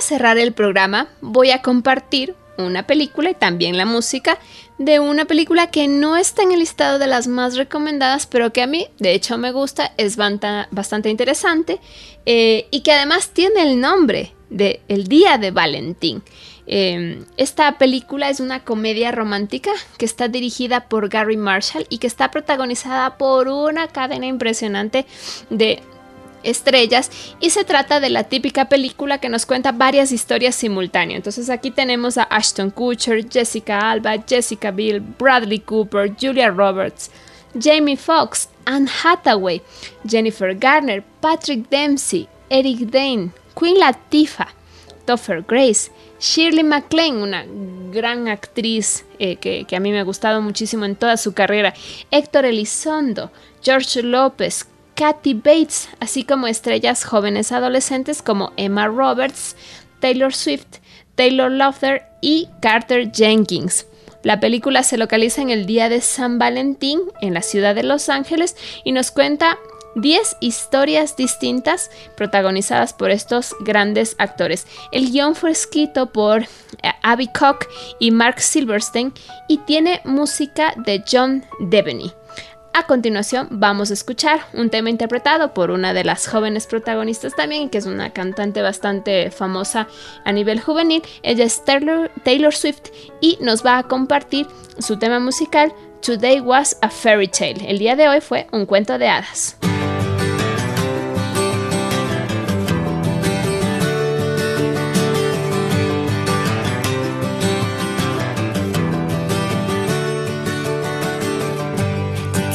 cerrar 0.01 0.37
el 0.37 0.53
programa 0.53 1.07
voy 1.21 1.51
a 1.51 1.61
compartir 1.61 2.35
una 2.57 2.87
película 2.87 3.29
y 3.29 3.35
también 3.35 3.77
la 3.77 3.85
música 3.85 4.37
de 4.77 4.99
una 4.99 5.25
película 5.25 5.71
que 5.71 5.87
no 5.87 6.17
está 6.17 6.43
en 6.43 6.51
el 6.51 6.59
listado 6.59 6.99
de 6.99 7.07
las 7.07 7.27
más 7.27 7.55
recomendadas, 7.55 8.27
pero 8.27 8.53
que 8.53 8.61
a 8.61 8.67
mí 8.67 8.87
de 8.99 9.13
hecho 9.13 9.37
me 9.37 9.51
gusta, 9.51 9.93
es 9.97 10.17
bastante 10.17 11.09
interesante 11.09 11.79
eh, 12.25 12.67
y 12.71 12.81
que 12.81 12.91
además 12.91 13.29
tiene 13.29 13.61
el 13.61 13.79
nombre 13.79 14.33
de 14.49 14.81
El 14.87 15.07
Día 15.07 15.37
de 15.37 15.51
Valentín. 15.51 16.23
Em, 16.67 17.25
esta 17.37 17.77
película 17.77 18.29
es 18.29 18.39
una 18.39 18.63
comedia 18.63 19.11
romántica 19.11 19.71
que 19.97 20.05
está 20.05 20.27
dirigida 20.27 20.87
por 20.89 21.09
Gary 21.09 21.37
Marshall 21.37 21.85
y 21.89 21.99
que 21.99 22.07
está 22.07 22.31
protagonizada 22.31 23.17
por 23.17 23.47
una 23.47 23.87
cadena 23.87 24.25
impresionante 24.25 25.05
de 25.51 25.83
estrellas 26.45 27.11
y 27.39 27.49
se 27.49 27.63
trata 27.63 27.99
de 27.99 28.09
la 28.09 28.23
típica 28.23 28.69
película 28.69 29.19
que 29.19 29.29
nos 29.29 29.45
cuenta 29.45 29.71
varias 29.71 30.11
historias 30.11 30.55
simultáneas. 30.55 31.17
Entonces 31.17 31.49
aquí 31.49 31.71
tenemos 31.71 32.17
a 32.17 32.23
Ashton 32.23 32.71
Kutcher, 32.71 33.29
Jessica 33.29 33.91
Alba, 33.91 34.15
Jessica 34.27 34.71
Biel, 34.71 35.01
Bradley 35.01 35.59
Cooper, 35.59 36.13
Julia 36.19 36.49
Roberts, 36.49 37.11
Jamie 37.59 37.97
Foxx, 37.97 38.49
Anne 38.65 38.89
Hathaway, 39.03 39.61
Jennifer 40.07 40.53
Garner, 40.55 41.03
Patrick 41.21 41.69
Dempsey, 41.69 42.27
Eric 42.49 42.89
Dane, 42.89 43.31
Queen 43.57 43.79
Latifah, 43.79 44.49
Topher 45.05 45.43
Grace, 45.47 45.91
Shirley 46.19 46.63
MacLaine, 46.63 47.21
una 47.21 47.45
gran 47.91 48.27
actriz 48.27 49.05
eh, 49.19 49.35
que, 49.35 49.65
que, 49.65 49.75
a 49.75 49.79
mí 49.79 49.91
me 49.91 49.99
ha 49.99 50.03
gustado 50.03 50.41
muchísimo 50.41 50.85
en 50.85 50.95
toda 50.95 51.17
su 51.17 51.33
carrera, 51.33 51.73
Héctor 52.11 52.45
Elizondo, 52.45 53.31
George 53.61 54.01
López, 54.01 54.67
Kathy 54.95 55.33
Bates, 55.33 55.89
así 55.99 56.23
como 56.23 56.47
estrellas 56.47 57.03
jóvenes 57.03 57.51
adolescentes 57.51 58.21
como 58.21 58.53
Emma 58.57 58.87
Roberts, 58.87 59.55
Taylor 59.99 60.33
Swift, 60.33 60.79
Taylor 61.15 61.51
Lautner 61.51 62.03
y 62.21 62.47
Carter 62.61 63.11
Jenkins. 63.11 63.87
La 64.23 64.39
película 64.39 64.83
se 64.83 64.97
localiza 64.97 65.41
en 65.41 65.49
el 65.51 65.65
día 65.65 65.89
de 65.89 66.01
San 66.01 66.39
Valentín 66.39 67.01
en 67.21 67.33
la 67.33 67.41
ciudad 67.41 67.75
de 67.75 67.83
Los 67.83 68.09
Ángeles 68.09 68.55
y 68.83 68.91
nos 68.91 69.11
cuenta 69.11 69.59
10 69.95 70.37
historias 70.41 71.15
distintas 71.15 71.89
protagonizadas 72.17 72.93
por 72.93 73.11
estos 73.11 73.55
grandes 73.61 74.15
actores. 74.17 74.67
El 74.91 75.11
guion 75.11 75.35
fue 75.35 75.51
escrito 75.51 76.11
por 76.11 76.43
eh, 76.43 76.47
Abby 77.01 77.27
Koch 77.27 77.65
y 77.99 78.11
Mark 78.11 78.41
Silverstein 78.41 79.13
y 79.47 79.59
tiene 79.59 80.01
música 80.05 80.73
de 80.77 81.03
John 81.09 81.45
Devaney. 81.59 82.11
A 82.77 82.87
continuación 82.87 83.47
vamos 83.51 83.89
a 83.89 83.93
escuchar 83.93 84.41
un 84.53 84.69
tema 84.69 84.89
interpretado 84.89 85.53
por 85.53 85.71
una 85.71 85.93
de 85.93 86.03
las 86.03 86.27
jóvenes 86.27 86.67
protagonistas 86.67 87.33
también, 87.33 87.69
que 87.69 87.77
es 87.77 87.85
una 87.85 88.09
cantante 88.09 88.61
bastante 88.61 89.31
famosa 89.31 89.87
a 90.25 90.33
nivel 90.33 90.59
juvenil. 90.59 91.01
Ella 91.23 91.45
es 91.45 91.63
Taylor, 91.63 92.11
Taylor 92.25 92.53
Swift 92.53 92.89
y 93.21 93.37
nos 93.39 93.65
va 93.65 93.77
a 93.77 93.83
compartir 93.83 94.47
su 94.77 94.99
tema 94.99 95.21
musical 95.21 95.73
Today 96.05 96.41
Was 96.41 96.77
a 96.81 96.89
Fairy 96.89 97.29
Tale. 97.29 97.65
El 97.65 97.79
día 97.79 97.95
de 97.95 98.09
hoy 98.09 98.19
fue 98.19 98.45
un 98.51 98.65
cuento 98.65 98.97
de 98.97 99.07
hadas. 99.07 99.57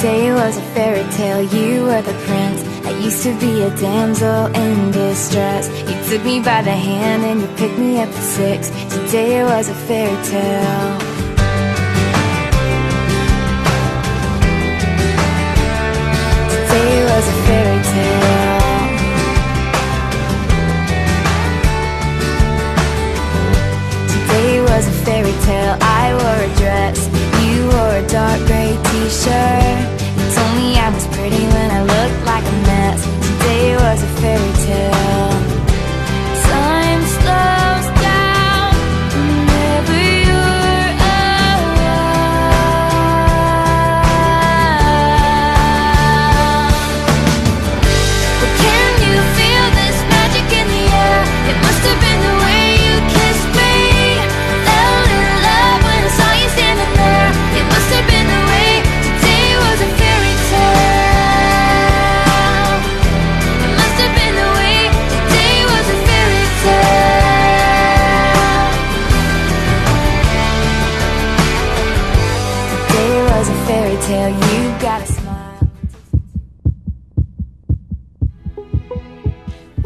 Day 0.00 0.32
was 0.32 0.56
a 0.56 0.62
fairy 0.72 1.04
tale, 1.12 1.42
you 1.42 1.82
were 1.82 2.00
the 2.00 2.14
prince. 2.24 2.64
I 2.86 2.90
used 3.00 3.22
to 3.22 3.38
be 3.38 3.60
a 3.60 3.70
damsel 3.76 4.46
in 4.46 4.92
distress. 4.92 5.68
You 5.80 5.94
took 6.08 6.24
me 6.24 6.40
by 6.40 6.62
the 6.62 6.72
hand 6.72 7.22
and 7.22 7.42
you 7.42 7.46
picked 7.48 7.78
me 7.78 8.00
up 8.00 8.08
at 8.08 8.14
six. 8.14 8.70
Today 8.88 9.44
was 9.44 9.68
a 9.68 9.74
fairy 9.74 10.16
tale. 10.24 10.98
Today 16.48 17.04
was 17.10 17.24
a 17.28 17.36
fairy 17.44 17.82
tale. 17.92 18.60
Today 24.14 24.60
was 24.62 24.86
a 24.86 24.92
fairy 25.04 25.36
tale. 25.44 25.76
I 25.82 26.14
wore 26.14 26.40
a 26.48 26.56
dress, 26.56 26.98
wore 27.72 27.96
a 28.02 28.06
dark 28.08 28.40
gray 28.46 28.72
t-shirt. 28.88 29.86
Told 30.34 30.52
me 30.58 30.78
I 30.78 30.90
was 30.94 31.06
pretty 31.14 31.44
when 31.54 31.70
I 31.70 31.82
looked 31.82 32.20
like 32.26 32.44
a 32.44 32.56
mess. 32.70 33.00
Today 33.26 33.76
was 33.76 34.02
a 34.02 34.10
fairy 34.20 34.52
tale. 34.66 35.49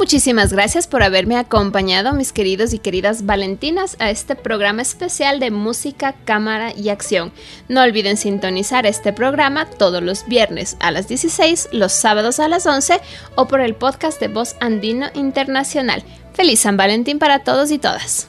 Muchísimas 0.05 0.53
gracias 0.53 0.87
por 0.87 1.03
haberme 1.03 1.39
acompañado, 1.39 2.13
mis 2.13 2.35
queridos 2.35 2.75
y 2.75 2.79
queridas 2.79 3.25
Valentinas, 3.25 3.97
a 4.01 4.11
este 4.11 4.37
programa 4.37 4.83
especial 4.83 5.41
de 5.41 5.51
música, 5.51 6.15
cámara 6.27 6.75
y 6.77 6.91
acción. 6.91 7.33
No 7.71 7.81
olviden 7.81 8.19
sintonizar 8.19 8.85
este 8.85 9.15
programa 9.15 9.65
todos 9.65 10.03
los 10.03 10.27
viernes 10.27 10.77
a 10.81 10.91
las 10.91 11.09
16, 11.09 11.71
los 11.73 11.95
sábados 11.95 12.39
a 12.39 12.49
las 12.49 12.67
11 12.67 13.01
o 13.35 13.49
por 13.49 13.63
el 13.63 13.77
podcast 13.77 14.21
de 14.21 14.29
Voz 14.29 14.57
Andino 14.61 15.07
Internacional. 15.15 16.05
Feliz 16.35 16.61
San 16.61 16.77
Valentín 16.77 17.19
para 17.19 17.39
todos 17.39 17.71
y 17.71 17.79
todas. 17.79 18.29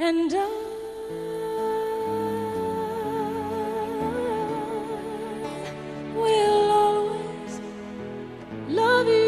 And 0.00 0.32
I 0.32 0.46
will 6.14 6.70
always 6.70 7.60
love 8.68 9.08
you. 9.08 9.27